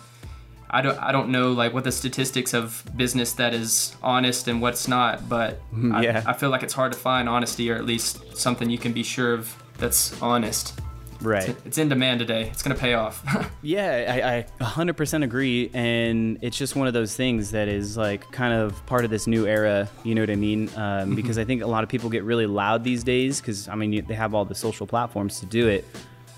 [0.70, 4.62] I don't I don't know like what the statistics of business that is honest and
[4.62, 5.61] what's not, but
[6.01, 6.22] Yeah.
[6.25, 8.92] I, I feel like it's hard to find honesty or at least something you can
[8.92, 10.81] be sure of that's honest.
[11.22, 11.56] Right.
[11.64, 12.48] It's in demand today.
[12.50, 13.22] It's gonna pay off.
[13.64, 15.70] Yeah, I, I 100% agree.
[15.72, 19.28] And it's just one of those things that is like kind of part of this
[19.28, 19.88] new era.
[20.02, 20.68] You know what I mean?
[20.76, 23.76] Um, because I think a lot of people get really loud these days because, I
[23.76, 25.85] mean, you, they have all the social platforms to do it.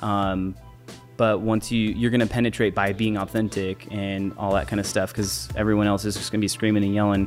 [0.02, 0.54] Um,
[1.16, 4.84] but once you, you're going to penetrate by being authentic and all that kind of
[4.86, 7.26] stuff because everyone else is just going to be screaming and yelling.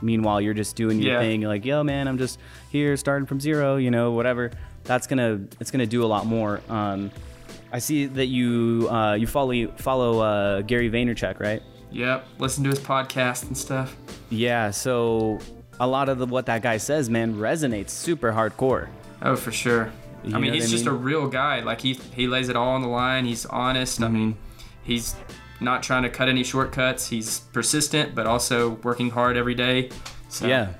[0.00, 1.20] Meanwhile, you're just doing your Yeah.
[1.20, 1.40] thing.
[1.40, 2.38] You're like, yo, man, I'm just
[2.70, 4.52] here starting from zero, you know, whatever.
[4.84, 6.60] That's gonna it's gonna do a lot more.
[6.68, 7.10] Um,
[7.72, 11.62] I see that you uh, you follow follow uh, Gary Vaynerchuk, right?
[11.90, 12.26] yep.
[12.38, 13.96] Listen to his podcast and stuff.
[14.30, 14.70] Yeah.
[14.70, 15.38] So
[15.80, 18.88] a lot of the, what that guy says, man, resonates super hardcore.
[19.22, 19.92] Oh, for sure.
[20.24, 20.94] You I mean, he's I just mean?
[20.94, 21.60] a real guy.
[21.60, 23.24] Like he he lays it all on the line.
[23.24, 24.02] He's honest.
[24.02, 24.36] I mean,
[24.82, 25.14] he's
[25.60, 27.06] not trying to cut any shortcuts.
[27.08, 29.90] He's persistent, but also working hard every day.
[30.28, 30.72] So, Yeah.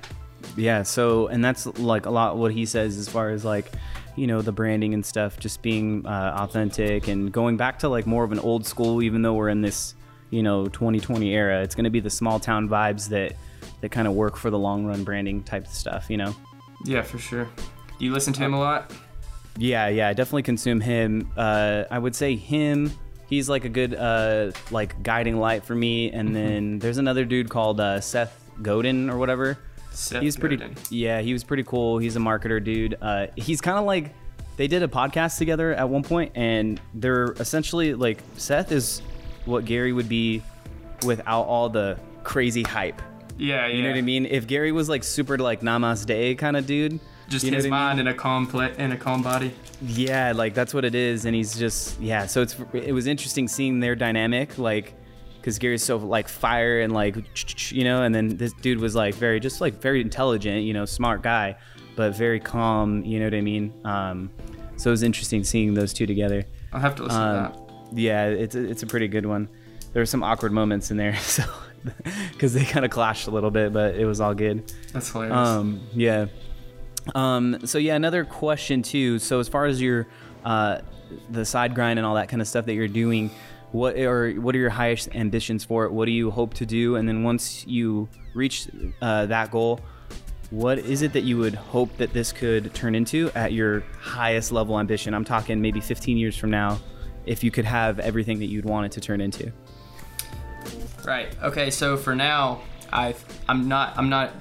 [0.57, 0.83] Yeah.
[0.83, 3.71] So and that's like a lot what he says as far as like
[4.15, 8.05] you know the branding and stuff, just being uh, authentic and going back to like
[8.05, 9.95] more of an old school, even though we're in this
[10.29, 11.61] you know 2020 era.
[11.61, 13.35] It's going to be the small town vibes that
[13.81, 16.09] that kind of work for the long run branding type stuff.
[16.09, 16.35] You know.
[16.85, 17.47] Yeah, for sure.
[17.97, 18.91] Do you listen to him a lot?
[19.57, 21.31] Yeah, yeah, I definitely consume him.
[21.37, 22.91] Uh, I would say him.
[23.27, 26.11] He's like a good uh, like guiding light for me.
[26.11, 29.57] And then there's another dude called uh, Seth Godin or whatever.
[29.95, 30.57] Seth he's pretty.
[30.57, 30.75] Godin.
[30.89, 31.97] Yeah, he was pretty cool.
[31.97, 32.97] He's a marketer dude.
[33.01, 34.13] Uh, he's kind of like
[34.57, 39.01] they did a podcast together at one point, and they're essentially like Seth is
[39.45, 40.41] what Gary would be
[41.05, 43.01] without all the crazy hype.
[43.37, 43.73] Yeah, yeah.
[43.75, 44.25] You know what I mean?
[44.25, 47.73] If Gary was like super like namaste kind of dude, Just you know his what
[47.73, 47.85] I mean?
[47.87, 49.53] mind in a calm pla- in a calm body.
[49.81, 52.25] Yeah, like that's what it is, and he's just yeah.
[52.27, 54.93] So it's it was interesting seeing their dynamic, like
[55.45, 57.15] because Gary's so like fire and like
[57.71, 60.85] you know, and then this dude was like very just like very intelligent, you know,
[60.85, 61.55] smart guy,
[61.95, 63.05] but very calm.
[63.05, 63.71] You know what I mean?
[63.85, 64.31] Um,
[64.75, 66.45] so it was interesting seeing those two together.
[66.73, 67.99] I'll have to listen Um, to that.
[67.99, 69.47] yeah, it's a, it's a pretty good one.
[69.93, 71.43] There were some awkward moments in there, so
[72.31, 74.73] because they kind of clashed a little bit, but it was all good.
[74.93, 75.37] That's hilarious.
[75.37, 76.25] Um, yeah.
[77.13, 79.19] Um, so yeah, another question too.
[79.19, 80.07] So as far as your
[80.43, 80.79] uh,
[81.29, 83.29] the side grind and all that kind of stuff that you're doing,
[83.71, 85.91] what are what are your highest ambitions for it?
[85.91, 86.95] What do you hope to do?
[86.95, 88.67] And then once you reach
[89.01, 89.79] uh, that goal,
[90.49, 94.51] what is it that you would hope that this could turn into at your highest
[94.51, 95.13] level ambition?
[95.13, 96.79] I'm talking maybe 15 years from now,
[97.25, 99.51] if you could have everything that you'd want it to turn into.
[101.03, 101.35] Right.
[101.43, 101.69] Okay.
[101.69, 103.15] So for now, I
[103.47, 104.31] I'm not I'm not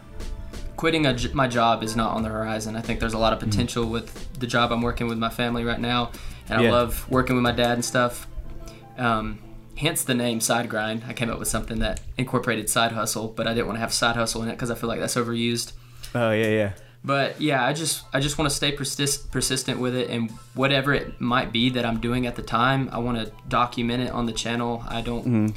[0.77, 2.77] quitting a my job is not on the horizon.
[2.77, 5.65] I think there's a lot of potential with the job I'm working with my family
[5.65, 6.11] right now,
[6.49, 8.27] and I love working with my dad and stuff.
[8.99, 9.39] Um,
[9.77, 11.05] hence the name Side Grind.
[11.09, 13.93] I came up with something that incorporated side hustle, but I didn't want to have
[13.93, 15.73] side hustle in it because I feel like that's overused.
[16.15, 16.73] Oh yeah, yeah.
[17.05, 20.95] But yeah, I just I just want to stay persist, persistent with it, and whatever
[20.95, 24.27] it might be that I'm doing at the time, I want to document it on
[24.27, 24.83] the channel.
[24.89, 25.55] I don't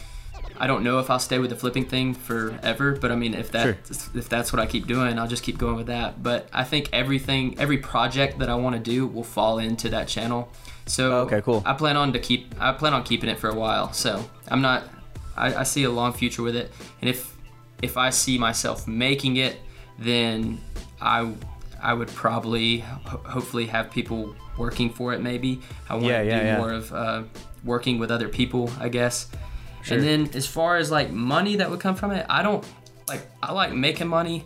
[0.59, 3.51] I don't know if I'll stay with the flipping thing forever, but I mean if
[3.51, 3.77] that Sure.
[4.15, 6.21] if that's what I keep doing, I'll just keep going with that.
[6.21, 10.07] But I think everything every project that I want to do will fall into that
[10.09, 10.49] channel.
[10.87, 11.61] So Oh, okay, cool.
[11.65, 13.93] I plan on to keep I plan on keeping it for a while.
[13.93, 14.83] So I'm not
[15.35, 16.71] I, I see a long future with it,
[17.01, 17.35] and if
[17.81, 19.57] if I see myself making it,
[19.99, 20.59] then
[21.01, 21.31] I
[21.81, 25.21] I would probably ho- hopefully have people working for it.
[25.21, 26.57] Maybe I want Yeah, to yeah, do yeah.
[26.57, 27.23] more of uh,
[27.63, 29.27] working with other people, I guess.
[29.83, 29.97] Sure.
[29.97, 32.65] And then as far as like money that would come from it, I don't
[33.07, 34.45] like I like making money.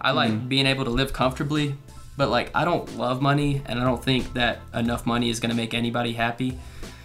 [0.00, 0.48] I like Mm-hmm.
[0.48, 1.76] being able to live comfortably,
[2.16, 5.54] but like I don't love money, and I don't think that enough money is gonna
[5.54, 6.58] make anybody happy.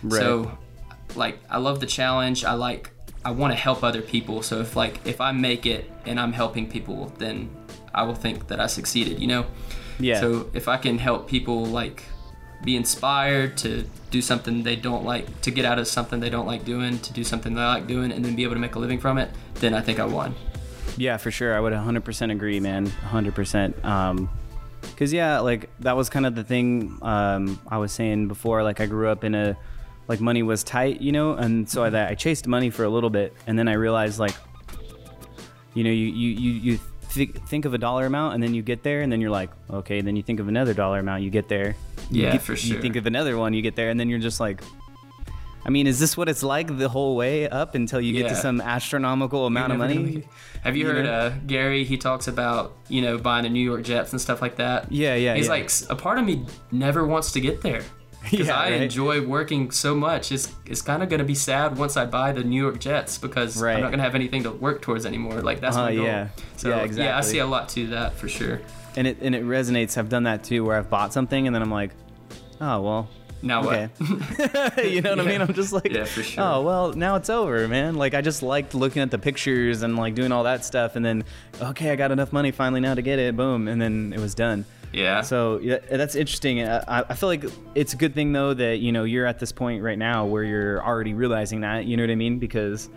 [0.03, 0.21] Right.
[0.21, 0.57] So,
[1.15, 2.45] like I love the challenge.
[2.45, 2.91] I like
[3.25, 4.41] I want to help other people.
[4.41, 7.49] So if like if I make it and I'm helping people, then
[7.93, 9.19] I will think that I succeeded.
[9.19, 9.45] You know.
[9.99, 10.19] Yeah.
[10.19, 12.03] So if I can help people like
[12.63, 16.45] be inspired to do something they don't like, to get out of something they don't
[16.45, 18.79] like doing, to do something they like doing, and then be able to make a
[18.79, 20.35] living from it, then I think I won.
[20.97, 21.55] Yeah, for sure.
[21.55, 22.87] I would 100% agree, man.
[22.87, 23.85] 100%.
[23.85, 24.29] Um,
[24.97, 28.63] cause yeah, like that was kind of the thing um, I was saying before.
[28.63, 29.57] Like I grew up in a,
[30.07, 33.09] like money was tight, you know, and so I, I chased money for a little
[33.09, 34.35] bit, and then I realized like,
[35.73, 36.79] you know, you you you, you
[37.13, 39.49] th- think of a dollar amount, and then you get there, and then you're like,
[39.69, 41.75] okay, then you think of another dollar amount, you get there.
[42.09, 44.19] You Yeah, get- for You think of another one, you get there, and then you're
[44.19, 44.61] just like.
[45.69, 48.35] I mean, is this what it's like the whole way up until you get to
[48.35, 50.23] some astronomical amount of money?
[50.63, 51.83] Have you, You heard uh, Gary?
[51.83, 54.91] He talks about you know buying the New York Jets and stuff like that.
[54.91, 55.51] Yeah, yeah, He's yeah.
[55.51, 57.83] like a part of me never wants to get there
[58.23, 58.81] because Yeah, I right.
[58.81, 60.31] enjoy working so much.
[60.31, 63.61] It's it's kind of gonna be sad once I buy the New York Jets because
[63.61, 63.75] Right.
[63.75, 65.39] I'm not gonna have anything to work towards anymore.
[65.43, 66.03] Like that's Uh, my goal.
[66.03, 66.29] yeah.
[66.57, 68.59] So Yeah, yeah, I see a lot to that for sure.
[68.95, 69.99] and it and it resonates.
[69.99, 71.91] I've done that too, where I've bought something and then I'm like,
[72.59, 73.07] oh well,
[73.41, 73.89] Now okay.
[73.97, 74.85] what?
[74.85, 75.41] you know what I mean?
[75.41, 76.43] I'm just like, Yeah, for sure.
[76.43, 77.95] oh well, now it's over, man.
[77.95, 81.05] Like I just liked looking at the pictures and like doing all that stuff, and
[81.05, 81.23] then
[81.61, 84.35] okay, I got enough money finally now to get it, boom, and then it was
[84.35, 84.65] done.
[84.91, 85.21] yeah.
[85.21, 86.63] So yeah, that's interesting.
[86.67, 89.51] I, I feel like it's a good thing though that you know you're at this
[89.51, 91.85] point right now where you're already realizing that.
[91.85, 92.39] You know what I mean?
[92.39, 92.89] Because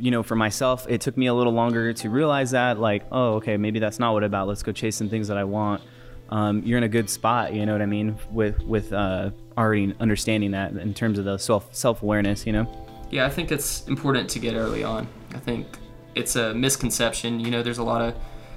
[0.00, 2.78] you know, for myself, it took me a little longer to realize that.
[2.78, 4.46] Like, oh, okay, maybe that's not what about.
[4.46, 5.82] Let's go chase some things that I want.
[6.30, 7.54] Um, you're in a good spot.
[7.54, 8.16] You know what I mean?
[8.30, 12.46] With with uh, already understanding that in terms of the self self awareness.
[12.46, 12.86] You know?
[13.10, 15.08] Yeah, I think it's important to get early on.
[15.34, 15.66] I think
[16.14, 17.40] it's a misconception.
[17.40, 18.14] You know, there's a lot of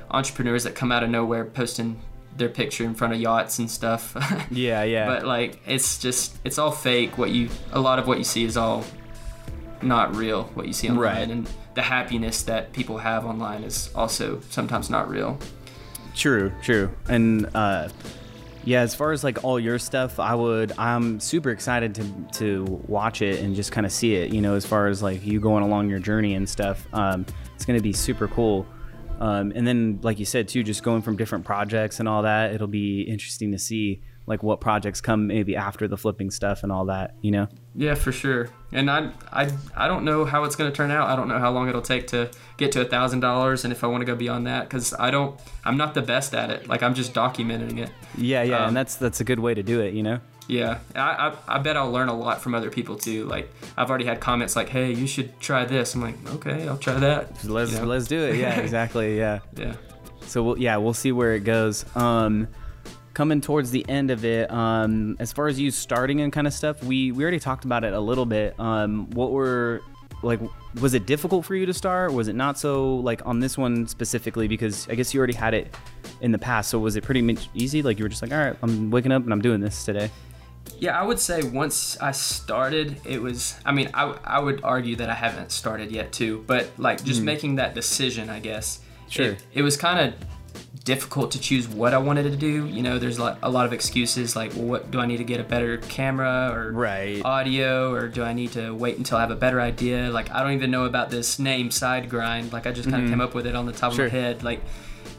[0.10, 1.99] entrepreneurs that come out of nowhere posting
[2.36, 4.15] their picture in front of yachts and stuff.
[4.51, 5.05] Yeah, yeah.
[5.05, 7.17] But like, it's just it's all fake.
[7.17, 8.84] What you a lot of what you see is all
[9.81, 10.43] not real.
[10.53, 11.29] What you see online Right.
[11.29, 15.39] and the happiness that people have online is also sometimes not real.
[16.15, 16.89] True, true.
[17.08, 17.89] And uh,
[18.63, 20.71] Yeah, as far as like all your stuff, I would.
[20.78, 22.04] I'm super excited to
[22.39, 24.32] to watch it and just kind of see it.
[24.34, 27.65] You know, as far as like you going along your journey and stuff, um, it's
[27.65, 28.67] gonna be super cool.
[29.19, 32.54] Um, and then, like you said too, just going from different projects and all that,
[32.54, 36.71] it'll be interesting to see like what projects come maybe after the flipping stuff and
[36.71, 37.15] all that.
[37.21, 37.47] You know.
[37.75, 38.49] Yeah, for sure.
[38.71, 41.09] And I, I, I don't know how it's going to turn out.
[41.09, 43.83] I don't know how long it'll take to get to a thousand dollars, and if
[43.83, 46.67] I want to go beyond that, because I don't, I'm not the best at it.
[46.67, 47.89] Like I'm just documenting it.
[48.17, 49.93] Yeah, yeah, Um, and that's that's a good way to do it.
[49.93, 50.19] You know.
[50.47, 53.25] Yeah, I, I, I bet I'll learn a lot from other people too.
[53.25, 56.77] Like I've already had comments like, "Hey, you should try this." I'm like, "Okay, I'll
[56.77, 57.85] try that." Let's You know?
[57.85, 58.37] let's do it.
[58.37, 59.17] Yeah, exactly.
[59.17, 59.39] Yeah.
[59.55, 59.75] Yeah.
[60.27, 61.85] So we'll, yeah, we'll see where it goes.
[61.95, 62.47] Um,
[63.21, 66.53] coming towards the end of it, um, as far as you starting and kind of
[66.53, 68.60] stuff, we we already talked about it a little bit.
[68.60, 69.84] Um, what were
[70.23, 70.39] like,
[70.81, 72.13] was it difficult for you to start?
[72.13, 74.47] Was it not so like on this one specifically?
[74.47, 75.77] Because I guess you already had it
[76.21, 76.71] in the past.
[76.71, 77.84] So was it pretty much easy?
[77.84, 80.10] Like you were just like, all right, I'm waking up and I'm doing this today.
[80.79, 83.60] Yeah, I would say once I started, it was.
[83.63, 87.21] I mean, I, I would argue that I haven't started yet too, but like just
[87.21, 88.79] making that decision, I guess.
[89.10, 89.27] Sure.
[89.27, 90.27] It, it was kind of
[90.83, 92.65] difficult to choose what I wanted to do.
[92.67, 95.17] You know, there's a lot, a lot of excuses like, well, what do I need
[95.17, 97.21] to get a better camera or Right.
[97.23, 100.09] audio, or do I need to wait until I have a better idea?
[100.09, 102.51] Like, I don't even know about this name side grind.
[102.51, 103.13] Like, I just kind of mm-hmm.
[103.13, 104.05] came up with it on the top Sure.
[104.07, 104.43] of my head.
[104.43, 104.61] Like,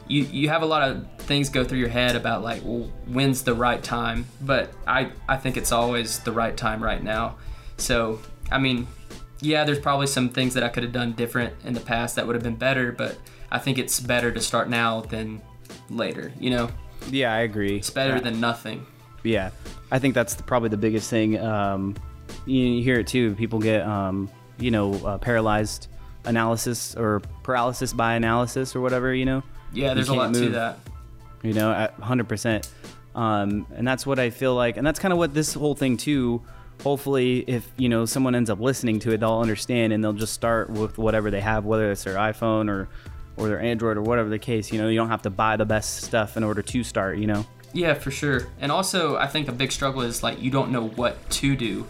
[0.07, 3.43] you you have a lot of things go through your head about like, well, when's
[3.43, 4.25] the right time?
[4.41, 7.37] But I I think it's always the right time right now.
[7.77, 8.19] So
[8.51, 8.87] I mean,
[9.39, 12.27] yeah, there's probably some things that I could have done different in the past that
[12.27, 13.17] would have been better, but
[13.51, 15.41] I think it's better to start now than
[15.89, 16.31] later.
[16.39, 16.69] You know,
[17.09, 17.77] Yeah, I agree.
[17.77, 18.85] it's better than nothing.
[19.23, 19.51] Yeah,
[19.91, 21.39] I think that's the, probably the biggest thing.
[21.39, 21.95] Um,
[22.45, 23.35] you, you hear it too.
[23.35, 25.87] People get, um, you know, uh, paralyzed
[26.25, 29.13] analysis or paralysis by analysis or whatever.
[29.13, 29.43] You know.
[29.71, 30.79] Yeah, there's a lot to that.
[31.41, 32.69] You know, at 100%.
[33.15, 35.97] Um, and that's what I feel like, and that's kind of what this whole thing
[35.97, 36.41] too.
[36.83, 40.33] Hopefully, if you know someone ends up listening to it, they'll understand and they'll just
[40.33, 42.89] start with whatever they have, whether it's their iPhone or
[43.37, 44.71] or their Android or whatever the case.
[44.71, 47.17] You know, you don't have to buy the best stuff in order to start.
[47.17, 47.45] You know.
[47.73, 48.47] Yeah, for sure.
[48.59, 51.85] And also, I think a big struggle is like you don't know what to do.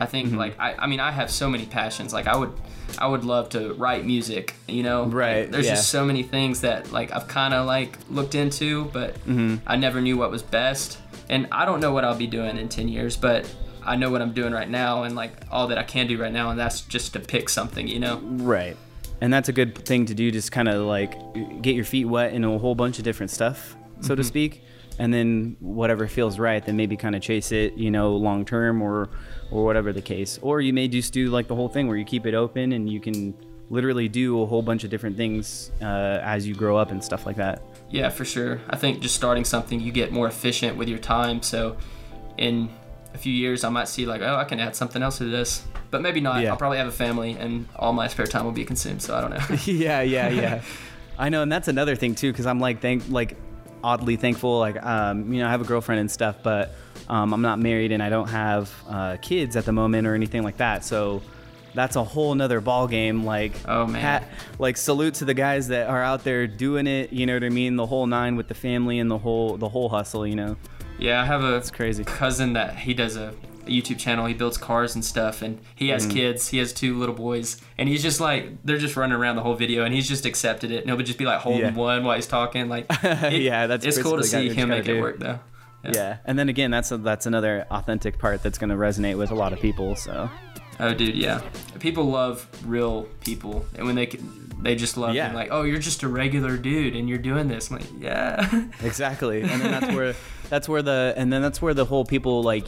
[0.00, 0.36] I think Mm-hmm.
[0.38, 2.12] like I, I mean I have so many passions.
[2.12, 2.52] Like I would
[2.98, 5.04] I would love to write music, you know.
[5.04, 5.74] Like, Right, there's yeah.
[5.74, 9.56] just so many things that like I've kind of like looked into, but Mm-hmm.
[9.66, 10.98] I never knew what was best.
[11.28, 13.52] And I don't know what I'll be doing in 10 years, but
[13.84, 16.32] I know what I'm doing right now and like all that I can do right
[16.32, 18.18] now and that's just to pick something, you know.
[18.22, 18.76] Right.
[19.20, 21.16] And that's a good thing to do, just kind of like
[21.62, 24.62] get your feet wet in a whole bunch of different stuff, so to speak.
[24.98, 28.82] And then whatever feels right, then maybe kind of chase it, you know, long term
[28.82, 29.10] or
[29.50, 30.38] or whatever the case.
[30.42, 32.88] Or you may just do like the whole thing where you keep it open and
[32.88, 33.34] you can
[33.68, 37.26] literally do a whole bunch of different things uh, as you grow up and stuff
[37.26, 37.62] like that.
[37.90, 38.60] Yeah, for sure.
[38.70, 41.42] I think just starting something, you get more efficient with your time.
[41.42, 41.76] So,
[42.36, 42.70] in
[43.16, 45.64] a few years, I might see like, oh, I can add something else to this,
[45.90, 46.42] but maybe not.
[46.42, 46.50] Yeah.
[46.50, 49.02] I'll probably have a family, and all my spare time will be consumed.
[49.02, 49.56] So I don't know.
[49.64, 50.62] yeah, yeah, yeah.
[51.18, 53.36] I know, and that's another thing too, because I'm like thank like
[53.82, 54.58] oddly thankful.
[54.58, 56.74] Like, um, you know, I have a girlfriend and stuff, but
[57.08, 60.42] um, I'm not married and I don't have uh, kids at the moment or anything
[60.42, 60.84] like that.
[60.84, 61.22] So
[61.72, 63.24] that's a whole nother ball game.
[63.24, 64.24] Like, Oh, man.
[64.58, 67.12] like salute to the guys that are out there doing it.
[67.12, 67.76] You know what I mean?
[67.76, 70.26] The whole nine with the family and the whole the whole hustle.
[70.26, 70.56] You know,
[70.98, 72.04] yeah, I have a it's crazy.
[72.04, 73.34] cousin that he does a,
[73.66, 74.26] a YouTube channel.
[74.26, 75.92] He builds cars and stuff, and he Mm.
[75.92, 76.48] has kids.
[76.48, 79.54] He has two little boys, and he's just like they're just running around the whole
[79.54, 80.82] video, and he's just accepted it.
[80.82, 81.74] And he'll just be like holding Yeah.
[81.74, 82.68] one while he's talking.
[82.68, 85.38] Like, it- Yeah, that's it's cool to see him make it work though.
[85.84, 86.16] Yeah.
[86.24, 89.36] and then again, that's a, that's another authentic part that's going to resonate with a
[89.36, 89.94] lot of people.
[89.94, 90.28] So.
[90.80, 91.42] Oh, dude, yeah.
[91.78, 95.32] People love real people, and when they can, they just love Yeah.
[95.32, 99.42] like, "Oh, you're just a regular dude, and you're doing this." I'm like, yeah, Exactly,
[99.42, 100.14] and then that's where
[100.48, 102.66] that's where the and then that's where the whole people like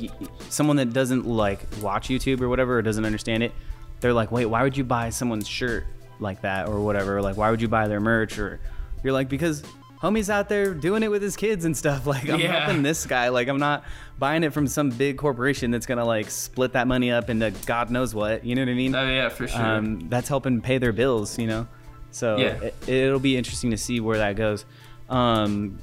[0.50, 3.52] someone that doesn't like watch YouTube or whatever or doesn't understand it,
[4.00, 5.84] they're like, wait, why would you buy someone's shirt
[6.20, 7.20] like that or whatever?
[7.22, 8.60] Like, why would you buy their merch or
[9.04, 9.62] you're like because
[10.00, 12.06] homie's out there doing it with his kids and stuff.
[12.06, 12.66] Like I'm Yeah.
[12.66, 13.28] helping this guy.
[13.30, 13.84] Like I'm not
[14.18, 17.90] buying it from some big corporation that's gonna like split that money up into God
[17.90, 18.44] knows what.
[18.44, 18.94] You know what I mean?
[18.94, 19.60] oh yeah, for sure.
[19.60, 21.66] um, that's helping pay their bills, you know.
[22.10, 22.54] So Yeah.
[22.62, 24.64] it, it'll be interesting to see where that goes.
[25.08, 25.78] Um,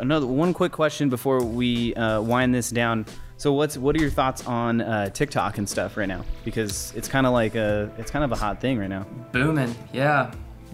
[0.00, 3.06] another one quick question before we uh, wind this down.
[3.36, 6.24] So what's what are your thoughts on uh, TikTok and stuff right now?
[6.44, 9.06] Because it's kind of like a it's kind of a hot thing right now.
[9.32, 10.32] Booming, yeah,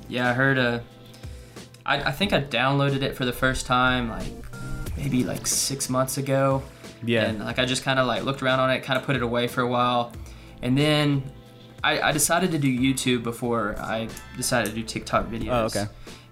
[0.09, 0.31] yeah.
[0.31, 0.83] I heard a.
[1.87, 4.31] I, I think I downloaded it for the first time like
[4.97, 6.63] maybe like six months ago.
[7.03, 7.25] Yeah.
[7.25, 9.23] And like I just kind of like looked around on it, kind of put it
[9.23, 10.13] away for a while,
[10.61, 11.33] and then
[11.83, 15.51] I, I decided to do YouTube before I decided to do TikTok videos.
[15.51, 15.87] Oh, okay.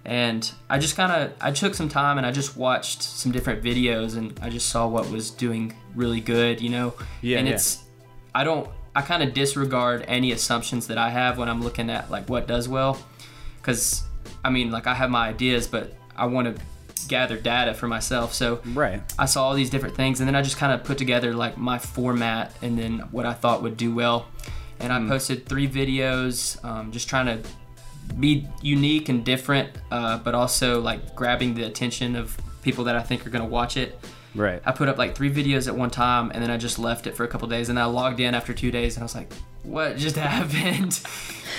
[0.05, 3.63] And I just kind of I took some time and I just watched some different
[3.63, 6.95] videos and I just saw what was doing really good, you know.
[7.21, 7.55] Yeah, And yeah.
[7.55, 7.85] it's
[8.35, 12.11] I don't I kind of disregard any assumptions that I have when I'm looking at
[12.11, 12.99] like what does well,
[13.59, 14.05] because
[14.45, 16.63] I mean like I have my ideas, but I want to
[17.07, 18.35] gather data for myself.
[18.35, 19.03] So Right.
[19.19, 21.57] I saw all these different things, and then I just kind of put together like
[21.59, 24.27] my format and then what I thought would do well.
[24.81, 27.49] And I posted three videos, um, just trying to
[28.19, 33.03] be unique and different, uh, but also like grabbing the attention of people that I
[33.03, 33.99] think are gonna watch it.
[34.35, 34.61] Right.
[34.65, 37.17] I put up like three videos at one time, and then I just left it
[37.17, 39.33] for a couple days, and I logged in after two days, and I was like,
[39.69, 41.01] "What just happened?"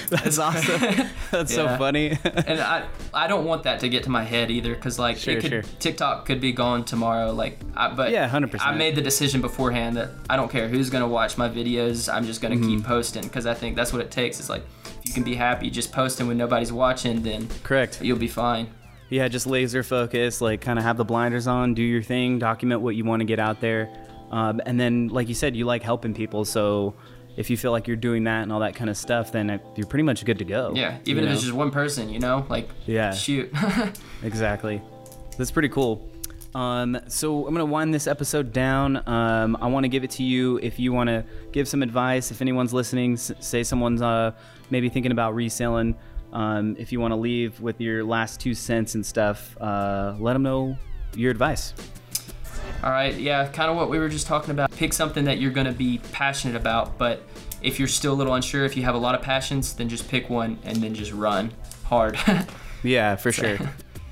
[0.10, 1.08] That's awesome.
[1.32, 2.18] That's so funny.
[2.24, 5.40] and I I don't want that to get to my head either because like Sure,
[5.42, 5.62] could, sure.
[5.80, 8.58] TikTok could be gone tomorrow like I, but Yeah, 100%.
[8.62, 12.26] I made the decision beforehand that I don't care who's gonna watch my videos I'm
[12.26, 12.78] just gonna Mm-hmm.
[12.78, 15.36] keep posting because I think that's what it takes is like if you can be
[15.36, 18.02] happy just posting when nobody's watching then Correct.
[18.02, 18.68] you'll be fine
[19.10, 22.82] Yeah, just laser focus, like kind of have the blinders on, do your thing, document
[22.82, 23.90] what you want to get out there.
[24.32, 26.46] Um, and then, like you said, you like helping people.
[26.46, 26.94] So
[27.40, 29.62] if you feel like you're doing that and all that kind of stuff, then it,
[29.76, 30.74] you're pretty much good to go.
[30.76, 31.34] yeah even if know?
[31.34, 33.12] it's just one person you know like Yeah.
[33.14, 33.52] shoot
[34.24, 34.82] Exactly.
[35.38, 36.08] That's pretty cool.
[36.56, 38.98] Um, so I'm gonna wind this episode down.
[39.08, 42.32] Um, I want to give it to you if you want to give some advice.
[42.32, 44.32] If anyone's listening, s- say someone's uh,
[44.72, 45.96] maybe thinking about reselling.
[46.34, 50.34] Um, if you want to leave with your last two cents and stuff, uh, let
[50.34, 50.76] them know
[51.16, 51.74] your advice.
[52.82, 54.72] All right, yeah, kind of what we were just talking about.
[54.72, 57.24] Pick something that you're going to be passionate about, but
[57.62, 60.08] if you're still a little unsure, if you have a lot of passions, then just
[60.08, 61.52] pick one and then just run
[61.86, 62.18] hard.
[62.82, 63.58] Yeah, for sure.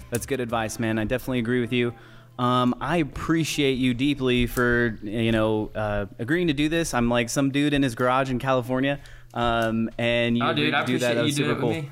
[0.10, 1.00] That's good advice, man.
[1.00, 1.94] I definitely agree with you.
[2.38, 6.94] Um, I appreciate you deeply for you know uh, agreeing to do this.
[6.94, 9.00] I'm like some dude in his garage in California,
[9.34, 11.16] um, and you oh, dude, do that.
[11.16, 11.72] That was super cool.
[11.72, 11.86] Yeah,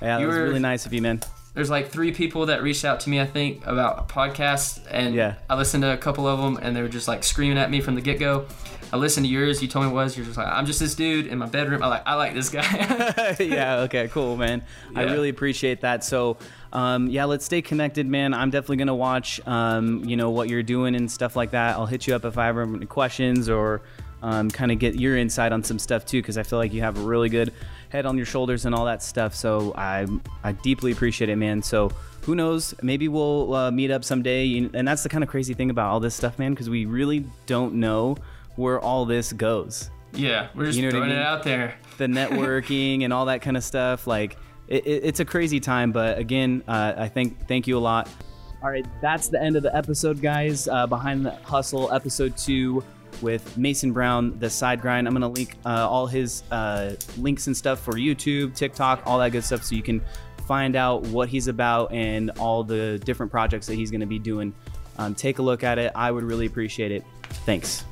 [0.00, 1.20] that You was were- really nice of you, man.
[1.56, 5.36] There's like three people that reached out to me, I think, about podcasts, and Yeah.
[5.48, 7.80] I listened to a couple of them, and they were just like screaming at me
[7.80, 8.44] from the get go.
[8.92, 9.62] I listened to yours.
[9.62, 10.18] You told me it was.
[10.18, 11.82] You're just like, I'm just this dude in my bedroom.
[11.82, 13.34] I like, I like this guy.
[13.40, 13.78] yeah.
[13.80, 14.06] Okay.
[14.08, 14.62] Cool, man.
[14.94, 16.04] I really appreciate that.
[16.04, 16.36] So,
[16.74, 18.34] um, yeah, let's stay connected, man.
[18.34, 21.76] I'm definitely gonna watch, um, you know, what you're doing and stuff like that.
[21.76, 23.80] I'll hit you up if I ever have any questions or
[24.22, 26.82] um, kind of get your insight on some stuff too, because I feel like you
[26.82, 27.52] have a really good
[27.88, 29.34] head on your shoulders and all that stuff.
[29.34, 30.06] So I
[30.44, 31.62] I deeply appreciate it, man.
[31.62, 31.90] So.
[32.22, 32.74] Who knows?
[32.82, 36.00] Maybe we'll uh, meet up someday, and that's the kind of crazy thing about all
[36.00, 36.54] this stuff, man.
[36.54, 38.16] Because we really don't know
[38.56, 41.18] where all this goes yeah, we're just You know what I throwing mean?
[41.18, 41.74] it out there.
[41.98, 44.06] the networking and all that kind of stuff.
[44.06, 44.36] Like
[44.68, 48.08] it, it, it's a crazy time, but again, uh, I think thank you a lot.
[48.62, 50.66] All right, that's the end of the episode, guys.
[50.66, 52.82] Uh, Behind the Hustle, episode two
[53.22, 55.06] with Mason Brown, the side grind.
[55.06, 59.32] I'm gonna link uh, all his uh, links and stuff for YouTube, TikTok, all that
[59.32, 60.02] good stuff, so you can
[60.46, 64.54] find out what he's about and all the different projects that he's gonna be doing.
[64.98, 65.92] Um, take a look at it.
[65.94, 67.04] I would really appreciate it.
[67.44, 67.84] Thanks.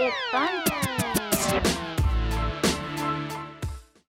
[0.00, 0.77] It's fun.